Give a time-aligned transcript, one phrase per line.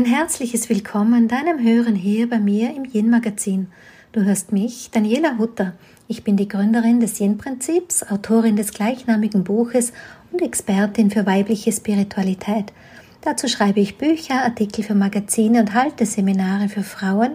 [0.00, 3.66] Ein herzliches Willkommen deinem Hören hier bei mir im Yin Magazin.
[4.12, 5.74] Du hörst mich, Daniela Hutter.
[6.08, 9.92] Ich bin die Gründerin des Yin Prinzips, Autorin des gleichnamigen Buches
[10.32, 12.72] und Expertin für weibliche Spiritualität.
[13.20, 17.32] Dazu schreibe ich Bücher, Artikel für Magazine und halte Seminare für Frauen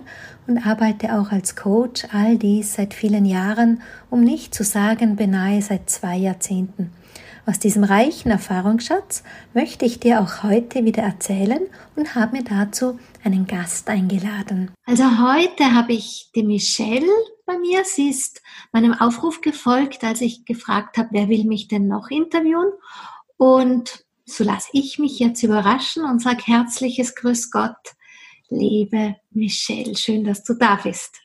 [0.48, 5.62] und arbeite auch als Coach, all dies seit vielen Jahren, um nicht zu sagen beinahe
[5.62, 6.90] seit zwei Jahrzehnten.
[7.48, 11.62] Aus diesem reichen Erfahrungsschatz möchte ich dir auch heute wieder erzählen
[11.96, 14.72] und habe mir dazu einen Gast eingeladen.
[14.88, 17.06] Also heute habe ich die Michelle
[17.46, 17.86] bei mir.
[17.86, 18.42] Sie ist
[18.72, 22.72] meinem Aufruf gefolgt, als ich gefragt habe, wer will mich denn noch interviewen?
[23.38, 27.94] Und so lasse ich mich jetzt überraschen und sage herzliches Grüß Gott,
[28.50, 29.96] liebe Michelle.
[29.96, 31.22] Schön, dass du da bist.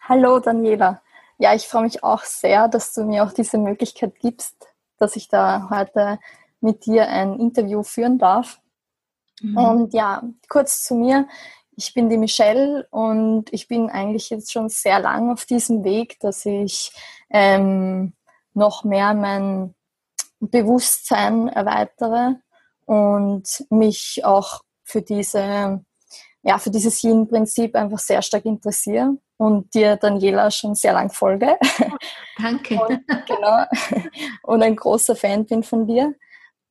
[0.00, 1.02] Hallo Daniela.
[1.38, 4.68] Ja, ich freue mich auch sehr, dass du mir auch diese Möglichkeit gibst,
[4.98, 6.18] dass ich da heute
[6.60, 8.60] mit dir ein Interview führen darf.
[9.40, 9.56] Mhm.
[9.56, 11.26] Und ja, kurz zu mir.
[11.76, 16.18] Ich bin die Michelle und ich bin eigentlich jetzt schon sehr lang auf diesem Weg,
[16.18, 16.92] dass ich
[17.30, 18.14] ähm,
[18.52, 19.74] noch mehr mein
[20.40, 22.34] Bewusstsein erweitere
[22.84, 25.84] und mich auch für diese
[26.42, 31.56] ja, für dieses Yin-Prinzip einfach sehr stark interessiere und dir, Daniela, schon sehr lang folge.
[32.36, 32.74] Danke.
[32.84, 33.64] Und, genau.
[34.42, 36.14] Und ein großer Fan bin von dir.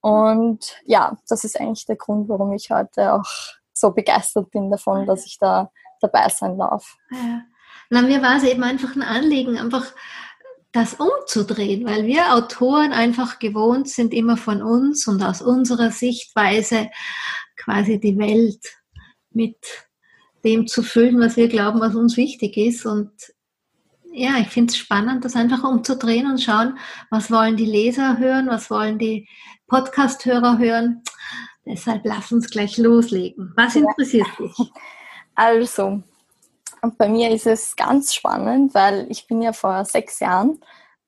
[0.01, 3.25] Und ja, das ist eigentlich der Grund, warum ich heute auch
[3.73, 6.97] so begeistert bin davon, dass ich da dabei sein darf.
[7.11, 7.41] Ja.
[7.89, 9.85] Na, mir war es eben einfach ein Anliegen, einfach
[10.73, 16.89] das umzudrehen, weil wir Autoren einfach gewohnt sind, immer von uns und aus unserer Sichtweise
[17.55, 18.63] quasi die Welt
[19.31, 19.57] mit
[20.43, 22.85] dem zu füllen, was wir glauben, was uns wichtig ist.
[22.85, 23.11] Und
[24.11, 26.77] ja, ich finde es spannend, das einfach umzudrehen und schauen,
[27.09, 29.27] was wollen die Leser hören, was wollen die
[29.67, 31.03] Podcast-Hörer hören.
[31.65, 33.53] Deshalb lass uns gleich loslegen.
[33.55, 34.55] Was interessiert dich?
[35.39, 36.01] Also,
[36.97, 40.59] bei mir ist es ganz spannend, weil ich bin ja vor sechs Jahren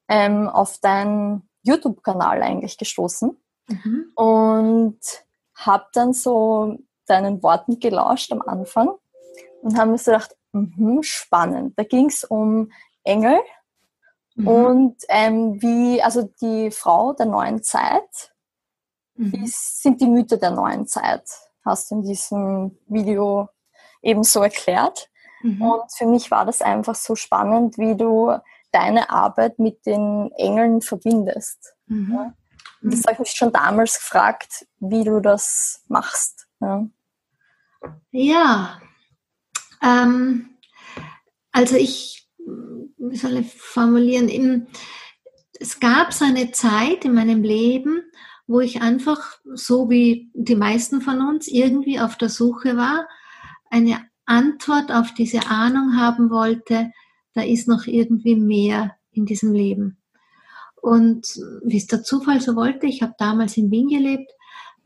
[0.08, 3.36] ähm, auf deinen YouTube-Kanal eigentlich gestoßen
[3.68, 4.12] mhm.
[4.14, 5.00] und
[5.56, 8.90] habe dann so deinen Worten gelauscht am Anfang
[9.62, 11.78] und haben so gedacht, mh, spannend.
[11.78, 12.72] Da ging es um
[13.04, 13.40] Engel
[14.36, 14.48] mhm.
[14.48, 18.34] und ähm, wie, also die Frau der neuen Zeit,
[19.16, 19.34] mhm.
[19.34, 21.24] wie sind die Mythe der neuen Zeit,
[21.66, 23.50] hast du in diesem Video
[24.02, 25.10] eben so erklärt.
[25.42, 25.62] Mhm.
[25.62, 28.38] Und für mich war das einfach so spannend, wie du
[28.72, 31.74] deine Arbeit mit den Engeln verbindest.
[31.88, 32.14] Mhm.
[32.14, 32.34] Ja?
[32.82, 36.48] Das habe ich mich schon damals gefragt, wie du das machst.
[36.62, 36.86] Ja.
[38.12, 38.82] Ja,
[39.84, 40.50] ähm,
[41.52, 44.68] also ich, wie soll ich formulieren,
[45.60, 48.02] es gab so eine Zeit in meinem Leben,
[48.48, 53.08] wo ich einfach, so wie die meisten von uns, irgendwie auf der Suche war,
[53.70, 56.92] eine Antwort auf diese Ahnung haben wollte,
[57.34, 59.98] da ist noch irgendwie mehr in diesem Leben.
[60.82, 61.28] Und
[61.64, 64.32] wie es der Zufall so wollte, ich habe damals in Wien gelebt,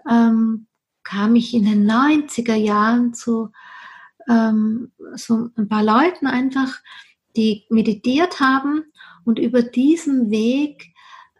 [0.10, 0.68] ähm,
[1.04, 3.52] kam ich in den 90er Jahren zu
[4.30, 6.80] ähm, so ein paar Leuten einfach,
[7.36, 8.84] die meditiert haben
[9.26, 10.94] und über diesen Weg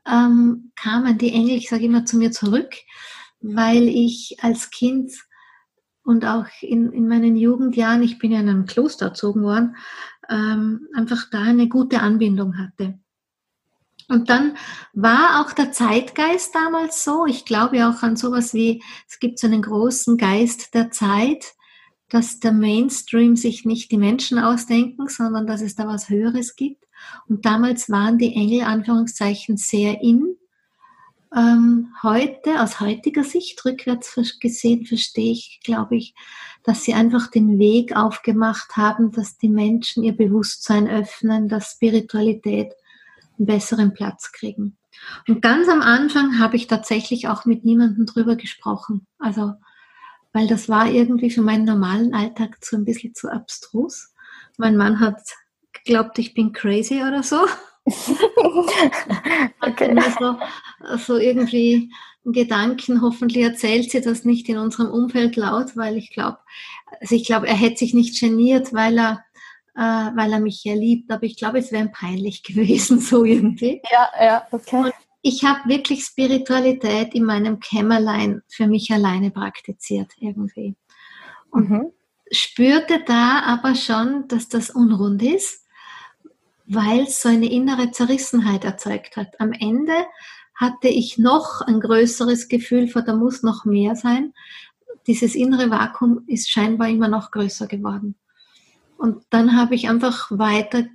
[0.06, 2.74] ähm, kamen die Engel, ich sage immer zu mir zurück,
[3.42, 5.12] weil ich als Kind
[6.04, 9.76] und auch in, in meinen Jugendjahren, ich bin ja in einem Kloster erzogen worden,
[10.30, 13.00] ähm, einfach da eine gute Anbindung hatte.
[14.10, 14.58] Und dann
[14.94, 17.26] war auch der Zeitgeist damals so.
[17.26, 21.54] Ich glaube auch an sowas wie, es gibt so einen großen Geist der Zeit,
[22.13, 26.85] dass der Mainstream sich nicht die Menschen ausdenken, sondern dass es da was Höheres gibt.
[27.28, 30.35] Und damals waren die Engel, Anführungszeichen, sehr in.
[31.35, 36.13] Ähm, heute, aus heutiger Sicht, rückwärts gesehen, verstehe ich, glaube ich,
[36.62, 42.73] dass sie einfach den Weg aufgemacht haben, dass die Menschen ihr Bewusstsein öffnen, dass Spiritualität
[43.40, 44.78] einen besseren Platz kriegen.
[45.28, 49.08] Und ganz am Anfang habe ich tatsächlich auch mit niemandem drüber gesprochen.
[49.17, 49.53] Also,
[50.34, 54.14] weil das war irgendwie für meinen normalen Alltag so ein bisschen zu abstrus.
[54.58, 55.22] Mein Mann hat
[55.72, 57.38] geglaubt, ich bin crazy oder so.
[59.62, 59.96] okay.
[60.20, 60.38] so,
[60.97, 61.91] so irgendwie
[62.26, 66.38] Gedanken, hoffentlich erzählt sie das nicht in unserem Umfeld laut, weil ich glaube,
[67.02, 69.24] also ich glaube, er hätte sich nicht geniert, weil er
[69.76, 69.79] äh,
[70.16, 71.12] weil er mich ja liebt.
[71.12, 73.82] Aber ich glaube, es wäre peinlich gewesen, so irgendwie.
[73.91, 74.78] Ja, ja, okay.
[74.78, 74.94] Und
[75.25, 80.75] ich habe wirklich Spiritualität in meinem Kämmerlein für mich alleine praktiziert irgendwie.
[81.49, 81.91] Und mhm.
[82.29, 85.66] spürte da aber schon, dass das unrund ist,
[86.66, 89.40] weil es so eine innere Zerrissenheit erzeugt hat.
[89.40, 89.93] Am Ende
[90.55, 94.34] hatte ich noch ein größeres Gefühl vor, da muss noch mehr sein,
[95.08, 98.16] dieses innere Vakuum ist scheinbar immer noch größer geworden.
[98.97, 100.85] Und dann habe ich einfach weiter,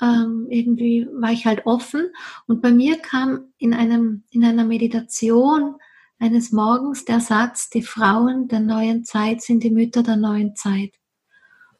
[0.00, 2.06] ähm, irgendwie war ich halt offen.
[2.46, 5.76] Und bei mir kam in, einem, in einer Meditation
[6.18, 10.94] eines Morgens der Satz, die Frauen der neuen Zeit sind die Mütter der neuen Zeit.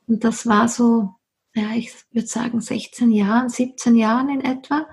[0.06, 1.14] Und das war so,
[1.54, 4.86] ja, ich würde sagen 16 Jahren, 17 Jahren in etwa.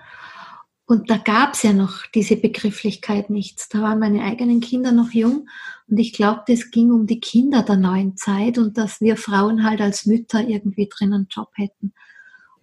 [0.86, 3.70] Und da gab es ja noch diese Begrifflichkeit nichts.
[3.70, 5.48] Da waren meine eigenen Kinder noch jung
[5.92, 9.66] und ich glaube, es ging um die Kinder der neuen Zeit und dass wir Frauen
[9.66, 11.94] halt als Mütter irgendwie drin einen Job hätten.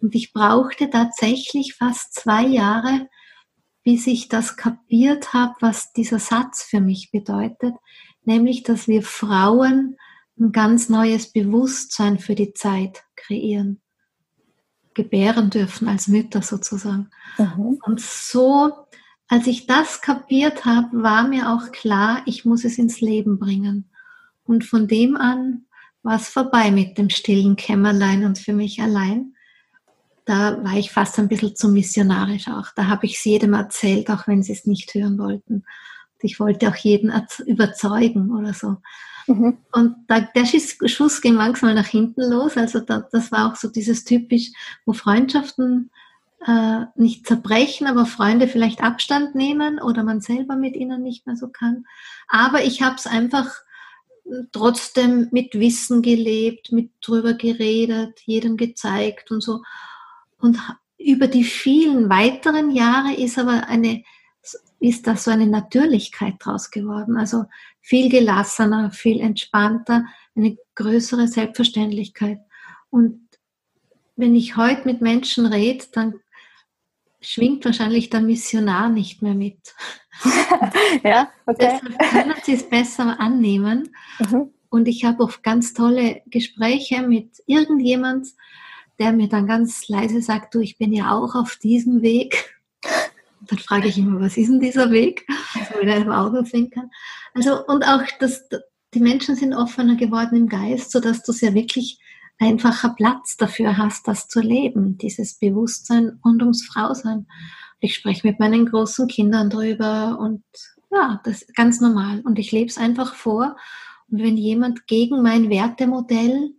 [0.00, 3.08] Und ich brauchte tatsächlich fast zwei Jahre,
[3.84, 7.74] bis ich das kapiert habe, was dieser Satz für mich bedeutet,
[8.24, 9.96] nämlich, dass wir Frauen
[10.38, 13.80] ein ganz neues Bewusstsein für die Zeit kreieren
[14.98, 17.08] gebären dürfen als Mütter sozusagen.
[17.38, 17.78] Mhm.
[17.82, 18.72] Und so,
[19.28, 23.90] als ich das kapiert habe, war mir auch klar, ich muss es ins Leben bringen.
[24.42, 25.66] Und von dem an
[26.02, 29.34] war es vorbei mit dem stillen Kämmerlein und für mich allein.
[30.28, 32.66] Da war ich fast ein bisschen zu missionarisch auch.
[32.76, 35.54] Da habe ich es jedem erzählt, auch wenn sie es nicht hören wollten.
[35.54, 35.64] Und
[36.20, 37.10] ich wollte auch jeden
[37.46, 38.76] überzeugen oder so.
[39.26, 39.56] Mhm.
[39.72, 42.58] Und da, der Schuss, ging manchmal nach hinten los.
[42.58, 44.52] Also da, das war auch so dieses typisch,
[44.84, 45.90] wo Freundschaften
[46.46, 51.36] äh, nicht zerbrechen, aber Freunde vielleicht Abstand nehmen oder man selber mit ihnen nicht mehr
[51.36, 51.86] so kann.
[52.28, 53.50] Aber ich habe es einfach
[54.52, 59.62] trotzdem mit Wissen gelebt, mit drüber geredet, jedem gezeigt und so.
[60.40, 60.58] Und
[60.98, 64.02] über die vielen weiteren Jahre ist aber eine
[64.80, 67.16] ist da so eine Natürlichkeit draus geworden.
[67.16, 67.46] Also
[67.80, 70.06] viel gelassener, viel entspannter,
[70.36, 72.38] eine größere Selbstverständlichkeit.
[72.90, 73.28] Und
[74.16, 76.14] wenn ich heute mit Menschen rede, dann
[77.20, 79.74] schwingt wahrscheinlich der Missionar nicht mehr mit.
[81.02, 81.80] ja, okay.
[81.82, 83.90] Deshalb können sie es besser annehmen.
[84.20, 84.52] Mhm.
[84.70, 88.28] Und ich habe oft ganz tolle Gespräche mit irgendjemand,
[88.98, 92.54] der mir dann ganz leise sagt, du, ich bin ja auch auf diesem Weg
[93.48, 95.26] dann frage ich immer, was ist denn dieser Weg?
[95.54, 96.90] So mit einem Augenzwinkern.
[97.34, 98.48] Also, und auch, dass
[98.94, 101.98] die Menschen sind offener geworden im Geist, sodass du ja wirklich
[102.38, 107.26] einfacher Platz dafür hast, das zu leben, dieses Bewusstsein und ums Frausein.
[107.80, 110.42] Ich spreche mit meinen großen Kindern drüber und
[110.90, 112.22] ja, das ist ganz normal.
[112.24, 113.56] Und ich lebe es einfach vor.
[114.10, 116.50] Und wenn jemand gegen mein Wertemodell,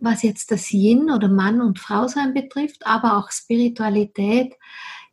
[0.00, 4.54] was jetzt das Yin oder Mann und Frau sein betrifft, aber auch Spiritualität,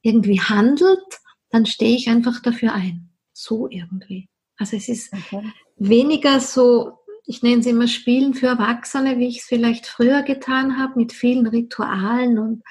[0.01, 3.09] irgendwie handelt, dann stehe ich einfach dafür ein.
[3.33, 4.29] So irgendwie.
[4.57, 5.51] Also es ist okay.
[5.77, 10.77] weniger so, ich nenne es immer Spielen für Erwachsene, wie ich es vielleicht früher getan
[10.77, 12.63] habe, mit vielen Ritualen und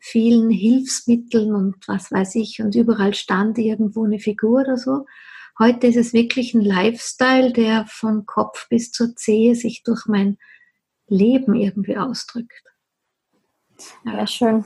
[0.00, 5.06] vielen Hilfsmitteln und was weiß ich, und überall stand irgendwo eine Figur oder so.
[5.58, 10.38] Heute ist es wirklich ein Lifestyle, der von Kopf bis zur Zehe sich durch mein
[11.12, 12.64] Leben irgendwie ausdrückt.
[14.04, 14.64] Ja, ja schön.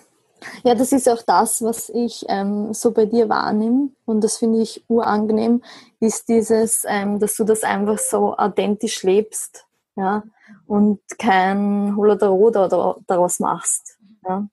[0.62, 4.62] Ja, das ist auch das, was ich ähm, so bei dir wahrnehme und das finde
[4.62, 5.62] ich urangenehm,
[5.98, 9.66] ist dieses, ähm, dass du das einfach so authentisch lebst
[9.96, 10.22] ja,
[10.66, 13.98] und kein Holoderoder daraus machst.
[14.28, 14.46] Ja,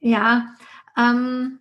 [0.00, 0.54] ja
[0.96, 1.58] ähm,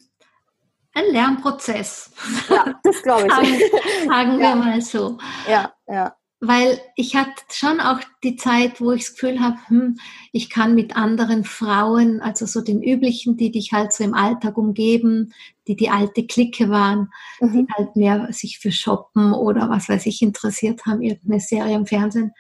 [0.94, 2.12] ein Lernprozess.
[2.48, 3.34] Ja, das glaube ich.
[4.06, 5.18] sagen, sagen wir mal so.
[5.48, 9.98] Ja, ja weil ich hatte schon auch die Zeit, wo ich das Gefühl habe, hm,
[10.34, 14.58] ich kann mit anderen Frauen, also so den üblichen, die dich halt so im Alltag
[14.58, 15.34] umgeben,
[15.68, 17.10] die die alte Clique waren,
[17.40, 17.54] mhm.
[17.54, 21.86] die halt mehr sich für Shoppen oder was weiß ich interessiert haben, irgendeine Serie im
[21.86, 22.34] Fernsehen.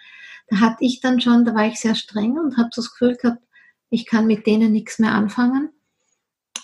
[0.49, 3.15] Da hatte ich dann schon, da war ich sehr streng und habe so das Gefühl
[3.15, 3.41] gehabt,
[3.89, 5.69] ich kann mit denen nichts mehr anfangen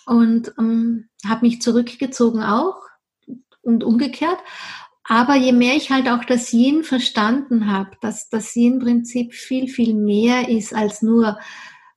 [0.06, 2.82] und ähm, habe mich zurückgezogen auch
[3.62, 4.40] und umgekehrt.
[5.12, 9.96] Aber je mehr ich halt auch das Yin verstanden habe, dass das Yin-Prinzip viel, viel
[9.96, 11.40] mehr ist als nur,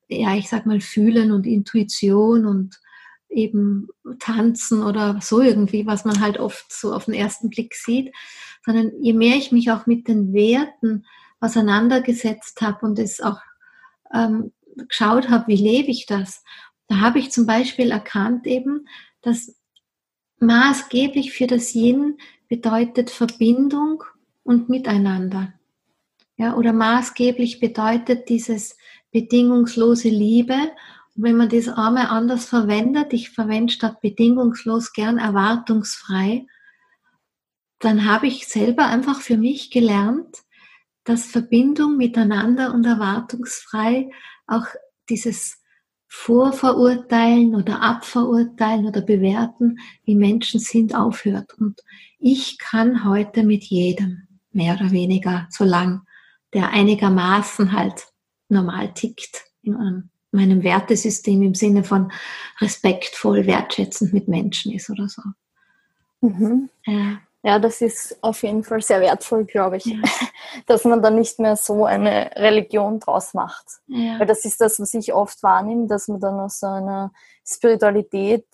[0.08, 2.80] ja, ich sag mal, Fühlen und Intuition und
[3.28, 3.88] eben
[4.18, 8.14] Tanzen oder so irgendwie, was man halt oft so auf den ersten Blick sieht,
[8.64, 11.04] sondern je mehr ich mich auch mit den Werten
[11.38, 13.40] auseinandergesetzt habe und es auch
[14.14, 14.52] ähm,
[14.88, 16.42] geschaut habe, wie lebe ich das,
[16.88, 18.88] da habe ich zum Beispiel erkannt eben,
[19.20, 19.54] dass
[20.38, 22.16] maßgeblich für das Yin
[22.52, 24.04] bedeutet Verbindung
[24.42, 25.54] und Miteinander.
[26.36, 28.76] Ja, oder maßgeblich bedeutet dieses
[29.10, 30.52] bedingungslose Liebe.
[31.16, 36.46] Und wenn man das einmal anders verwendet, ich verwende statt bedingungslos gern erwartungsfrei,
[37.78, 40.42] dann habe ich selber einfach für mich gelernt,
[41.04, 44.10] dass Verbindung miteinander und erwartungsfrei
[44.46, 44.66] auch
[45.08, 45.61] dieses
[46.14, 51.54] Vorverurteilen oder Abverurteilen oder Bewerten, wie Menschen sind, aufhört.
[51.58, 51.80] Und
[52.18, 54.28] ich kann heute mit jedem.
[54.52, 56.02] mehr oder weniger, solange
[56.52, 58.06] der einigermaßen halt
[58.50, 62.12] normal tickt in meinem Wertesystem im Sinne von
[62.60, 65.22] respektvoll, wertschätzend mit Menschen ist oder so.
[66.20, 66.68] Mhm.
[66.84, 67.20] Ja.
[67.44, 69.98] Ja, das ist auf jeden Fall sehr wertvoll, glaube ich, ja.
[70.66, 73.66] dass man da nicht mehr so eine Religion draus macht.
[73.88, 74.20] Ja.
[74.20, 77.12] Weil das ist das, was ich oft wahrnehme, dass man dann aus so einer
[77.44, 78.46] Spiritualität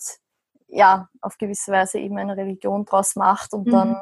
[0.67, 3.71] ja auf gewisse Weise eben eine Religion draus macht und mhm.
[3.71, 3.97] dann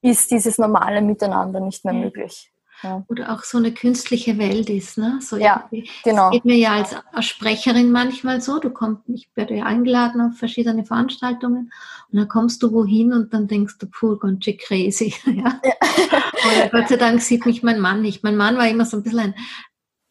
[0.00, 2.51] ist dieses normale Miteinander nicht mehr möglich.
[2.82, 3.04] Ja.
[3.08, 4.98] Oder auch so eine künstliche Welt ist.
[4.98, 5.18] Ne?
[5.20, 5.68] So ja,
[6.02, 6.24] genau.
[6.24, 10.20] Das geht mir ja als, als, Sprecherin manchmal so, du kommst, ich werde ja eingeladen
[10.20, 11.72] auf verschiedene Veranstaltungen
[12.10, 15.14] und dann kommst du wohin und dann denkst du, puh, ganz schön crazy.
[15.26, 15.60] ja?
[15.64, 16.68] ja.
[16.70, 18.24] Gott sei Dank sieht mich mein Mann nicht.
[18.24, 19.34] Mein Mann war immer so ein bisschen ein,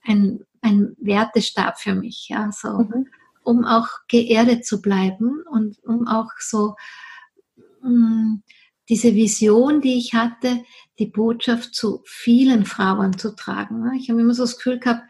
[0.04, 3.08] ein, ein Wertestab für mich, ja, so, mhm.
[3.44, 6.76] um auch geerdet zu bleiben und um auch so,
[7.82, 8.44] mh, mm,
[8.90, 10.64] diese Vision, die ich hatte,
[11.00, 13.92] die Botschaft zu vielen Frauen zu tragen.
[13.98, 15.04] Ich habe immer so das Gefühl gehabt,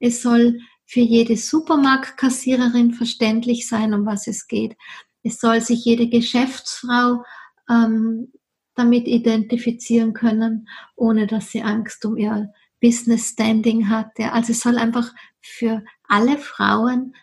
[0.00, 4.76] es soll für jede Supermarktkassiererin verständlich sein, um was es geht.
[5.22, 7.24] Es soll sich jede Geschäftsfrau
[7.68, 8.32] ähm,
[8.74, 14.18] damit identifizieren können, ohne dass sie Angst um ihr Business Standing hat.
[14.18, 17.14] Also es soll einfach für alle Frauen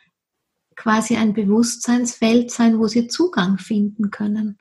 [0.75, 4.59] quasi ein Bewusstseinsfeld sein, wo sie Zugang finden können.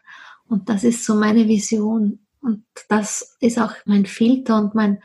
[0.48, 2.26] Und das ist so meine Vision.
[2.40, 5.02] Und das ist auch mein Filter und mein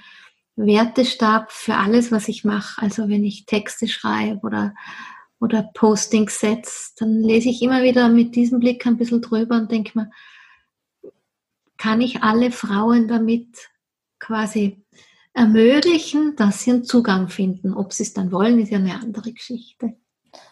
[0.55, 2.81] Wertestab für alles, was ich mache.
[2.81, 4.75] Also wenn ich Texte schreibe oder,
[5.39, 9.71] oder Postings setze, dann lese ich immer wieder mit diesem Blick ein bisschen drüber und
[9.71, 10.11] denke mir,
[11.77, 13.69] kann ich alle Frauen damit
[14.19, 14.83] quasi
[15.33, 17.73] ermöglichen, dass sie einen Zugang finden.
[17.73, 19.95] Ob sie es dann wollen, ist ja eine andere Geschichte.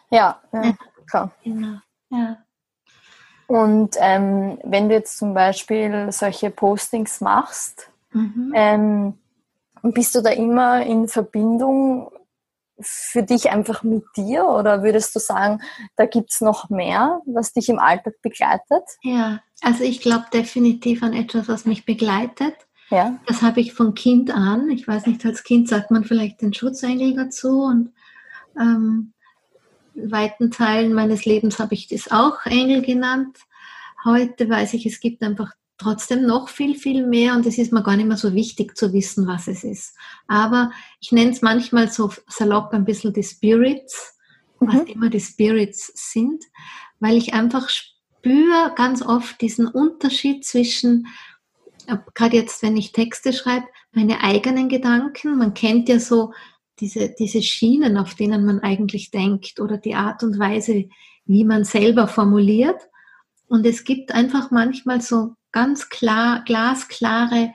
[0.10, 1.36] Ja, ja klar.
[1.44, 1.80] Genau.
[2.10, 2.47] Ja.
[3.48, 8.52] Und ähm, wenn du jetzt zum Beispiel solche Postings machst, mhm.
[8.54, 9.14] ähm,
[9.82, 12.12] bist du da immer in Verbindung
[12.80, 15.62] für dich einfach mit dir oder würdest du sagen,
[15.96, 18.84] da gibt es noch mehr, was dich im Alltag begleitet?
[19.02, 22.56] Ja, also ich glaube definitiv an etwas, was mich begleitet.
[22.90, 23.18] Ja.
[23.26, 24.70] Das habe ich von Kind an.
[24.70, 27.94] Ich weiß nicht, als Kind sagt man vielleicht den Schutzengel dazu und
[28.60, 29.14] ähm,
[29.98, 33.38] weiten Teilen meines Lebens habe ich das auch Engel genannt.
[34.06, 37.84] Heute weiß ich, es gibt einfach trotzdem noch viel, viel mehr und es ist mir
[37.84, 39.96] gar nicht mehr so wichtig zu wissen, was es ist.
[40.28, 44.18] Aber ich nenne es manchmal so salopp ein bisschen die Spirits,
[44.60, 44.68] mhm.
[44.68, 46.44] was immer die Spirits sind,
[47.00, 51.08] weil ich einfach spüre ganz oft diesen Unterschied zwischen,
[51.86, 55.38] äh, gerade jetzt, wenn ich Texte schreibe, meine eigenen Gedanken.
[55.38, 56.34] Man kennt ja so
[56.80, 60.90] diese, diese Schienen, auf denen man eigentlich denkt oder die Art und Weise,
[61.26, 62.80] wie man selber formuliert.
[63.48, 67.54] Und es gibt einfach manchmal so ganz klar, glasklare,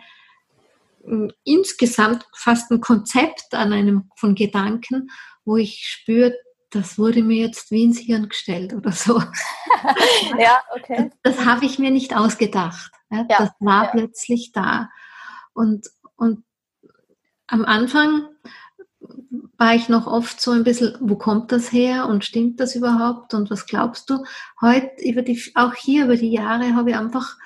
[1.04, 5.10] hm, insgesamt fast ein Konzept an einem von Gedanken,
[5.44, 6.34] wo ich spüre,
[6.70, 9.22] das wurde mir jetzt wie ins Hirn gestellt oder so.
[10.38, 11.10] ja, okay.
[11.22, 12.90] Das, das habe ich mir nicht ausgedacht.
[13.10, 13.90] Ja, das war ja.
[13.90, 14.88] plötzlich da.
[15.52, 16.44] Und, und
[17.46, 18.28] am Anfang
[19.56, 23.34] war ich noch oft so ein bisschen, wo kommt das her und stimmt das überhaupt
[23.34, 24.24] und was glaubst du?
[24.60, 27.36] Heute, über die, auch hier über die Jahre, habe ich einfach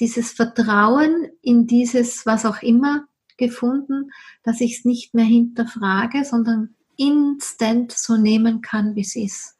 [0.00, 4.10] dieses Vertrauen in dieses, was auch immer, gefunden,
[4.42, 9.56] dass ich es nicht mehr hinterfrage, sondern instant so nehmen kann, wie es ist.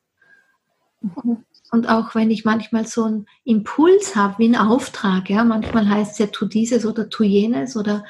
[1.70, 6.12] Und auch wenn ich manchmal so einen Impuls habe, wie einen Auftrag, ja, manchmal heißt
[6.12, 8.04] es ja, tu dieses oder tu jenes oder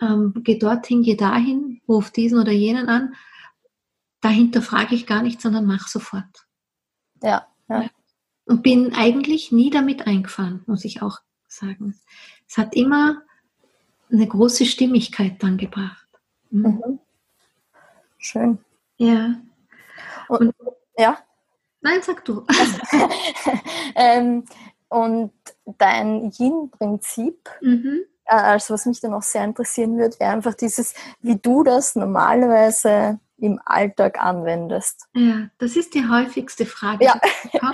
[0.00, 3.14] ähm, geh dorthin, geh dahin, ruf diesen oder jenen an.
[4.20, 6.46] Dahinter frage ich gar nicht, sondern mach sofort.
[7.22, 7.88] Ja, ja.
[8.46, 11.98] Und bin eigentlich nie damit eingefahren, muss ich auch sagen.
[12.46, 13.22] Es hat immer
[14.10, 16.06] eine große Stimmigkeit dann gebracht.
[16.50, 16.66] Mhm.
[16.66, 16.98] Mhm.
[18.18, 18.58] Schön.
[18.96, 19.34] Ja.
[20.28, 21.18] Und, und, ja?
[21.80, 22.46] Nein, sag du.
[23.94, 24.44] ähm,
[24.88, 25.32] und
[25.78, 28.04] dein Yin-Prinzip, mhm.
[28.26, 31.94] Äh, also was mich dann auch sehr interessieren würde, wäre einfach dieses, wie du das
[31.96, 35.08] normalerweise im Alltag anwendest.
[35.14, 37.04] Ja, das ist die häufigste Frage.
[37.04, 37.20] Ja,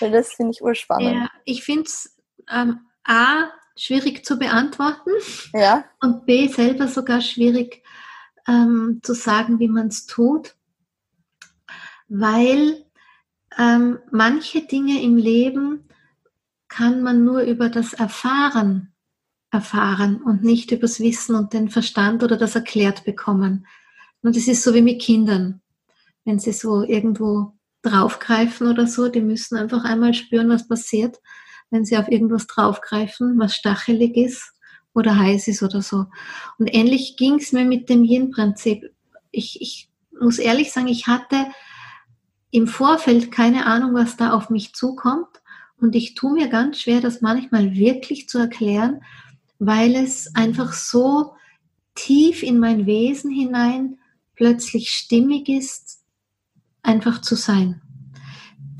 [0.00, 1.14] weil das finde ich urspannend.
[1.14, 2.16] Ja, ich finde es
[2.50, 5.10] ähm, A, schwierig zu beantworten
[5.52, 5.84] ja.
[6.00, 7.82] und B, selber sogar schwierig
[8.46, 10.54] ähm, zu sagen, wie man es tut,
[12.08, 12.84] weil
[13.58, 15.88] ähm, manche Dinge im Leben
[16.68, 18.94] kann man nur über das Erfahren
[19.50, 23.66] erfahren und nicht übers Wissen und den Verstand oder das erklärt bekommen.
[24.22, 25.60] Und es ist so wie mit Kindern.
[26.24, 31.18] Wenn sie so irgendwo draufgreifen oder so, die müssen einfach einmal spüren, was passiert,
[31.70, 34.52] wenn sie auf irgendwas draufgreifen, was stachelig ist
[34.94, 36.06] oder heiß ist oder so.
[36.58, 38.92] Und ähnlich ging es mir mit dem Yin-Prinzip.
[39.30, 39.88] Ich, ich
[40.20, 41.46] muss ehrlich sagen, ich hatte
[42.50, 45.28] im Vorfeld keine Ahnung, was da auf mich zukommt.
[45.78, 49.00] Und ich tue mir ganz schwer, das manchmal wirklich zu erklären,
[49.60, 51.34] weil es einfach so
[51.94, 53.98] tief in mein Wesen hinein
[54.34, 56.00] plötzlich stimmig ist,
[56.82, 57.82] einfach zu sein.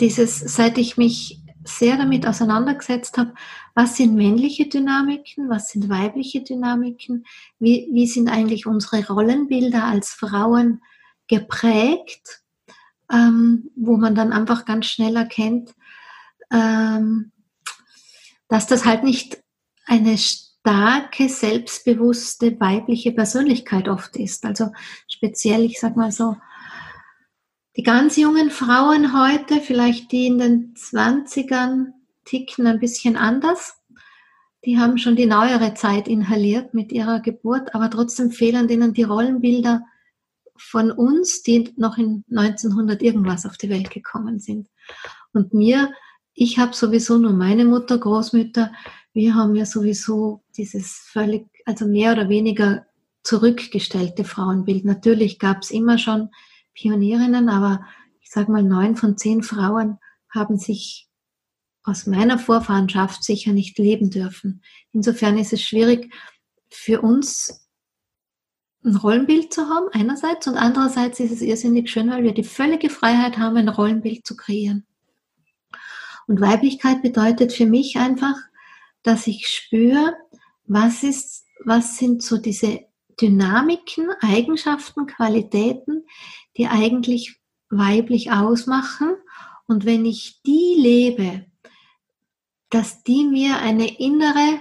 [0.01, 3.35] Dieses, seit ich mich sehr damit auseinandergesetzt habe,
[3.75, 7.27] was sind männliche Dynamiken, was sind weibliche Dynamiken,
[7.59, 10.81] wie, wie sind eigentlich unsere Rollenbilder als Frauen
[11.29, 12.43] geprägt,
[13.13, 15.75] ähm, wo man dann einfach ganz schnell erkennt,
[16.51, 17.33] ähm,
[18.49, 19.43] dass das halt nicht
[19.85, 20.17] eine
[20.61, 24.45] starke, selbstbewusste weibliche Persönlichkeit oft ist.
[24.45, 24.73] Also
[25.09, 26.37] speziell, ich sag mal so,
[27.77, 31.93] die ganz jungen Frauen heute, vielleicht die in den 20ern,
[32.25, 33.77] ticken ein bisschen anders.
[34.65, 39.05] Die haben schon die neuere Zeit inhaliert mit ihrer Geburt, aber trotzdem fehlen denen die
[39.05, 39.83] Rollenbilder
[40.59, 44.69] von uns, die noch in 1900 irgendwas auf die Welt gekommen sind.
[45.33, 45.91] Und mir,
[46.35, 48.71] ich habe sowieso nur meine Mutter, Großmütter,
[49.13, 52.87] wir haben ja sowieso dieses völlig, also mehr oder weniger
[53.23, 54.85] zurückgestellte Frauenbild.
[54.85, 56.29] Natürlich gab es immer schon
[56.75, 57.87] Pionierinnen, aber
[58.21, 59.99] ich sage mal, neun von zehn Frauen
[60.29, 61.09] haben sich
[61.83, 64.63] aus meiner Vorfahrenschaft sicher nicht leben dürfen.
[64.93, 66.13] Insofern ist es schwierig
[66.69, 67.67] für uns
[68.85, 72.91] ein Rollenbild zu haben, einerseits, und andererseits ist es irrsinnig schön, weil wir die völlige
[72.91, 74.87] Freiheit haben, ein Rollenbild zu kreieren.
[76.27, 78.37] Und Weiblichkeit bedeutet für mich einfach,
[79.03, 80.15] dass ich spüre,
[80.71, 82.87] was ist, was sind so diese
[83.21, 86.07] Dynamiken, Eigenschaften, Qualitäten,
[86.57, 89.17] die eigentlich weiblich ausmachen.
[89.67, 91.45] Und wenn ich die lebe,
[92.71, 94.61] dass die mir eine innere,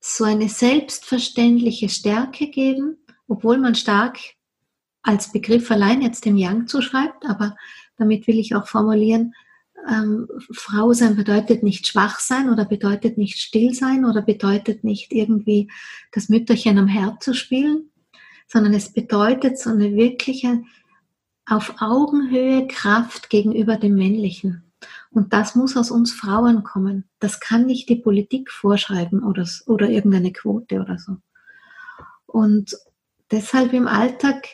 [0.00, 4.18] so eine selbstverständliche Stärke geben, obwohl man stark
[5.02, 7.56] als Begriff allein jetzt dem Yang zuschreibt, aber
[7.96, 9.34] damit will ich auch formulieren,
[9.88, 15.12] ähm, Frau sein bedeutet nicht schwach sein oder bedeutet nicht still sein oder bedeutet nicht
[15.12, 15.70] irgendwie
[16.12, 17.90] das Mütterchen am Herd zu spielen,
[18.46, 20.62] sondern es bedeutet so eine wirkliche
[21.46, 24.64] auf Augenhöhe Kraft gegenüber dem Männlichen.
[25.10, 27.08] Und das muss aus uns Frauen kommen.
[27.18, 31.16] Das kann nicht die Politik vorschreiben oder, oder irgendeine Quote oder so.
[32.26, 32.76] Und
[33.30, 34.46] deshalb im Alltag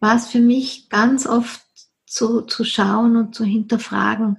[0.00, 1.62] war es für mich ganz oft
[2.06, 4.38] zu, zu schauen und zu hinterfragen,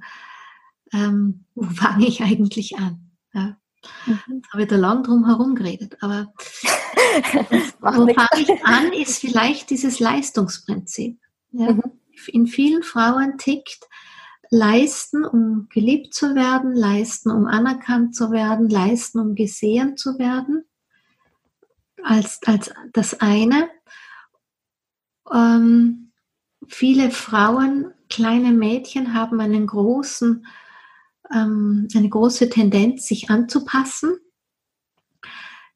[0.94, 3.12] ähm, wo fange ich eigentlich an?
[3.34, 3.58] Ja.
[4.06, 4.20] Mhm.
[4.36, 6.34] Jetzt habe ich da lang drum herum geredet, aber
[7.80, 11.20] wo fange ich an, ist vielleicht dieses Leistungsprinzip.
[11.52, 11.74] Ja.
[11.74, 11.84] Mhm.
[12.28, 13.88] In vielen Frauen tickt
[14.52, 20.66] leisten, um geliebt zu werden, leisten, um anerkannt zu werden, leisten, um gesehen zu werden,
[22.04, 23.70] als, als das eine.
[25.34, 26.12] Ähm,
[26.68, 30.46] viele Frauen, kleine Mädchen haben einen großen
[31.34, 34.18] ähm, eine große Tendenz, sich anzupassen.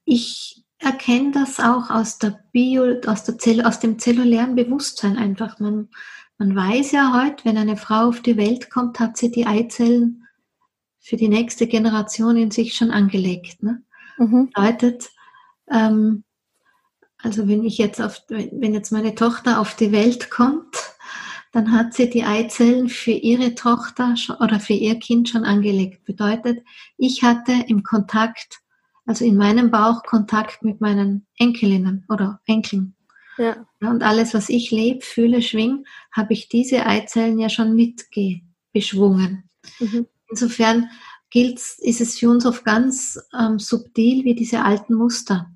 [0.04, 5.60] Ich erkenne das auch aus der Bio, aus, der Zell, aus dem zellulären Bewusstsein einfach.
[5.60, 5.90] Man,
[6.38, 10.28] man weiß ja heute, wenn eine Frau auf die Welt kommt, hat sie die Eizellen
[11.00, 13.64] für die nächste Generation in sich schon angelegt.
[13.64, 13.84] Ne?
[14.18, 14.48] Mhm.
[14.48, 15.10] Bedeutet,
[15.72, 16.24] ähm,
[17.18, 20.95] also wenn ich jetzt auf, wenn jetzt meine Tochter auf die Welt kommt,
[21.56, 26.04] dann hat sie die Eizellen für ihre Tochter oder für ihr Kind schon angelegt.
[26.04, 26.62] Bedeutet,
[26.98, 28.60] ich hatte im Kontakt,
[29.06, 32.94] also in meinem Bauch Kontakt mit meinen Enkelinnen oder Enkeln.
[33.38, 33.66] Ja.
[33.80, 39.50] Und alles, was ich lebe, fühle, schwing, habe ich diese Eizellen ja schon mitbeschwungen.
[39.80, 40.08] Mhm.
[40.30, 40.90] Insofern
[41.30, 45.50] gilt, ist es für uns oft ganz ähm, subtil wie diese alten Muster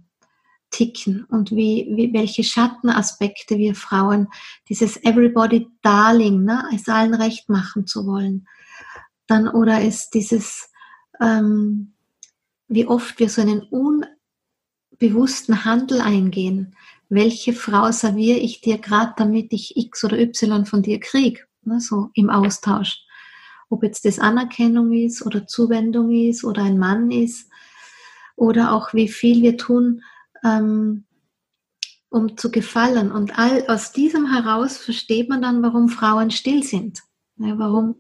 [0.71, 4.27] ticken und wie, wie welche Schattenaspekte wir Frauen,
[4.67, 8.47] dieses Everybody Darling, ne, es allen recht machen zu wollen,
[9.27, 10.69] dann oder ist dieses,
[11.19, 11.93] ähm,
[12.67, 13.67] wie oft wir so einen
[14.99, 16.75] unbewussten Handel eingehen.
[17.09, 21.79] Welche Frau serviere ich dir gerade, damit ich X oder Y von dir kriege, ne,
[21.79, 23.03] so im Austausch.
[23.69, 27.49] Ob jetzt das Anerkennung ist oder Zuwendung ist oder ein Mann ist
[28.35, 30.03] oder auch wie viel wir tun,
[30.43, 31.05] ähm,
[32.09, 33.11] um zu gefallen.
[33.11, 37.01] Und all aus diesem heraus versteht man dann, warum Frauen still sind.
[37.37, 37.95] Ja, warum,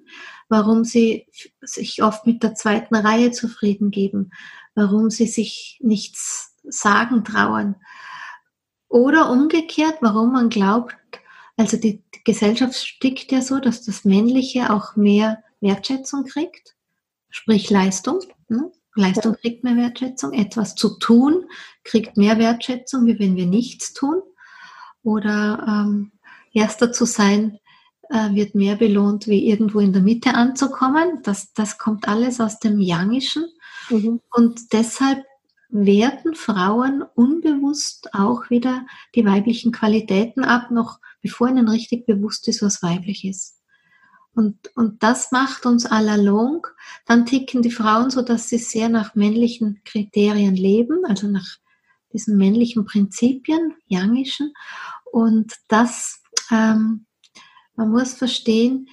[0.49, 1.27] warum sie
[1.61, 4.31] sich oft mit der zweiten Reihe zufrieden geben,
[4.75, 7.75] warum sie sich nichts sagen trauen.
[8.89, 10.95] Oder umgekehrt, warum man glaubt,
[11.55, 16.75] also die, die Gesellschaft stickt ja so, dass das Männliche auch mehr Wertschätzung kriegt,
[17.29, 18.19] sprich Leistung.
[18.47, 18.71] Ne?
[18.99, 20.33] Leistung kriegt mehr Wertschätzung.
[20.33, 21.45] Etwas zu tun
[21.83, 24.21] kriegt mehr Wertschätzung, wie wenn wir nichts tun.
[25.03, 26.11] Oder ähm,
[26.53, 27.59] Erster zu sein
[28.09, 31.19] äh, wird mehr belohnt, wie irgendwo in der Mitte anzukommen.
[31.23, 33.45] Das, das kommt alles aus dem Yangischen.
[33.89, 34.21] Mhm.
[34.31, 35.23] Und deshalb
[35.69, 38.85] werten Frauen unbewusst auch wieder
[39.15, 43.58] die weiblichen Qualitäten ab, noch bevor ihnen richtig bewusst ist, was weiblich ist.
[44.39, 46.65] Und, und das macht uns allalong.
[47.05, 51.45] Dann ticken die Frauen so, dass sie sehr nach männlichen Kriterien leben, also nach
[52.13, 54.53] diesen männlichen Prinzipien, Yangischen.
[55.11, 57.05] Und das, ähm,
[57.75, 58.87] man muss verstehen,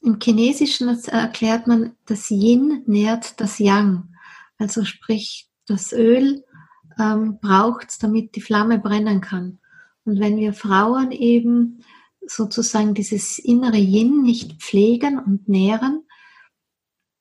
[0.00, 4.14] im Chinesischen erklärt man, das Yin nährt das Yang.
[4.56, 6.42] Also sprich, das Öl
[6.98, 9.58] ähm, braucht es, damit die Flamme brennen kann.
[10.06, 11.84] Und wenn wir Frauen eben
[12.26, 16.04] sozusagen dieses innere Yin nicht pflegen und nähren,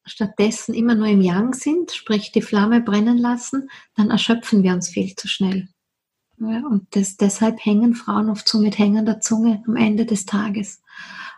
[0.06, 4.90] stattdessen immer nur im Yang sind, sprich die Flamme brennen lassen, dann erschöpfen wir uns
[4.90, 5.70] viel zu schnell.
[6.40, 10.82] Ja, und das, deshalb hängen Frauen oft so mit hängender Zunge am Ende des Tages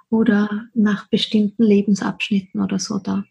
[0.10, 3.24] oder nach bestimmten Lebensabschnitten oder so da.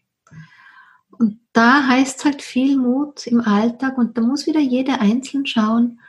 [1.09, 5.99] Und da heißt halt viel Mut im Alltag und da muss wieder jeder einzeln schauen,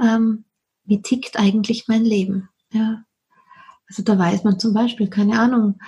[0.00, 0.44] ähm,
[0.84, 2.48] wie tickt eigentlich mein Leben.
[2.72, 3.04] Ja.
[3.88, 5.78] Also da weiß man zum Beispiel, keine Ahnung,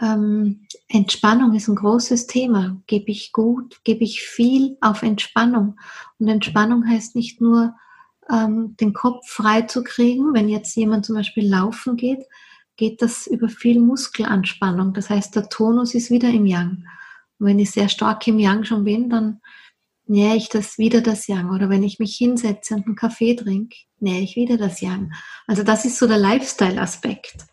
[0.00, 2.80] ähm, Entspannung ist ein großes Thema.
[2.86, 5.78] Gebe ich gut, gebe ich viel auf Entspannung.
[6.18, 7.74] Und Entspannung heißt nicht nur,
[8.30, 10.32] ähm, den Kopf frei zu kriegen.
[10.32, 12.24] Wenn jetzt jemand zum Beispiel laufen geht,
[12.76, 14.94] geht das über viel Muskelanspannung.
[14.94, 16.84] Das heißt, der Tonus ist wieder im Yang.
[17.38, 19.40] Und wenn ich sehr stark im Yang schon bin, dann
[20.06, 21.50] nähe ich das wieder das Yang.
[21.50, 25.12] Oder wenn ich mich hinsetze und einen Kaffee trinke, nähe ich wieder das Yang.
[25.46, 27.46] Also das ist so der Lifestyle-Aspekt.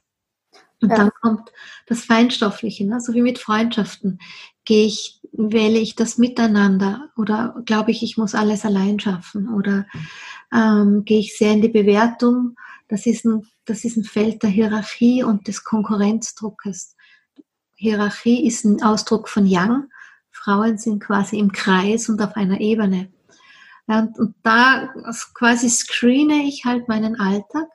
[0.81, 0.95] Und ja.
[0.95, 1.51] dann kommt
[1.88, 3.01] das Feinstoffliche, ne?
[3.01, 4.19] so wie mit Freundschaften.
[4.63, 9.85] Gehe ich, wähle ich das Miteinander oder glaube ich, ich muss alles allein schaffen oder
[10.53, 12.55] ähm, gehe ich sehr in die Bewertung.
[12.88, 16.95] Das ist, ein, das ist ein Feld der Hierarchie und des Konkurrenzdruckes.
[17.75, 19.89] Hierarchie ist ein Ausdruck von Yang
[20.31, 23.11] Frauen sind quasi im Kreis und auf einer Ebene.
[23.87, 24.93] Und, und da
[25.33, 27.67] quasi screene ich halt meinen Alltag.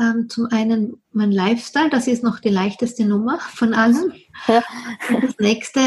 [0.00, 4.12] Ähm, zum einen mein Lifestyle, das ist noch die leichteste Nummer von allen.
[4.46, 4.62] Ja.
[5.10, 5.80] Und das nächste,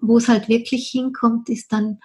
[0.00, 2.00] wo es halt wirklich hinkommt, ist dann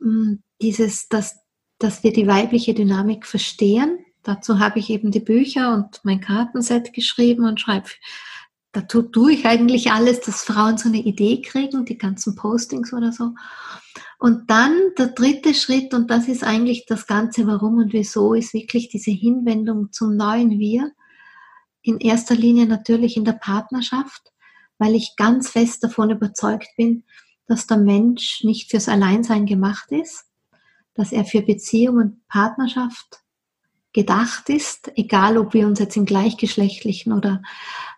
[0.00, 1.40] mm, dieses, dass,
[1.78, 3.98] dass wir die weibliche Dynamik verstehen.
[4.22, 7.88] Dazu habe ich eben die Bücher und mein Kartenset geschrieben und schreibe
[8.72, 13.12] da tue ich eigentlich alles, dass Frauen so eine Idee kriegen, die ganzen Postings oder
[13.12, 13.34] so.
[14.18, 18.54] Und dann der dritte Schritt, und das ist eigentlich das Ganze, warum und wieso, ist
[18.54, 20.92] wirklich diese Hinwendung zum neuen Wir.
[21.82, 24.32] In erster Linie natürlich in der Partnerschaft,
[24.78, 27.04] weil ich ganz fest davon überzeugt bin,
[27.46, 30.26] dass der Mensch nicht fürs Alleinsein gemacht ist,
[30.94, 33.19] dass er für Beziehung und Partnerschaft
[33.92, 37.42] gedacht ist, egal ob wir uns jetzt in gleichgeschlechtlichen oder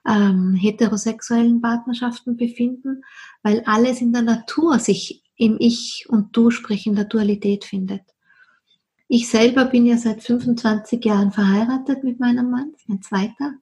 [0.07, 3.03] ähm, heterosexuellen Partnerschaften befinden,
[3.43, 8.03] weil alles in der Natur sich im Ich und Du, sprich in der Dualität findet.
[9.09, 13.55] Ich selber bin ja seit 25 Jahren verheiratet mit meinem Mann, mein zweiter.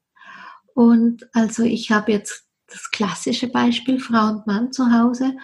[0.75, 5.37] Und also ich habe jetzt das klassische Beispiel Frau und Mann zu Hause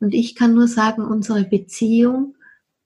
[0.00, 2.36] und ich kann nur sagen, unsere Beziehung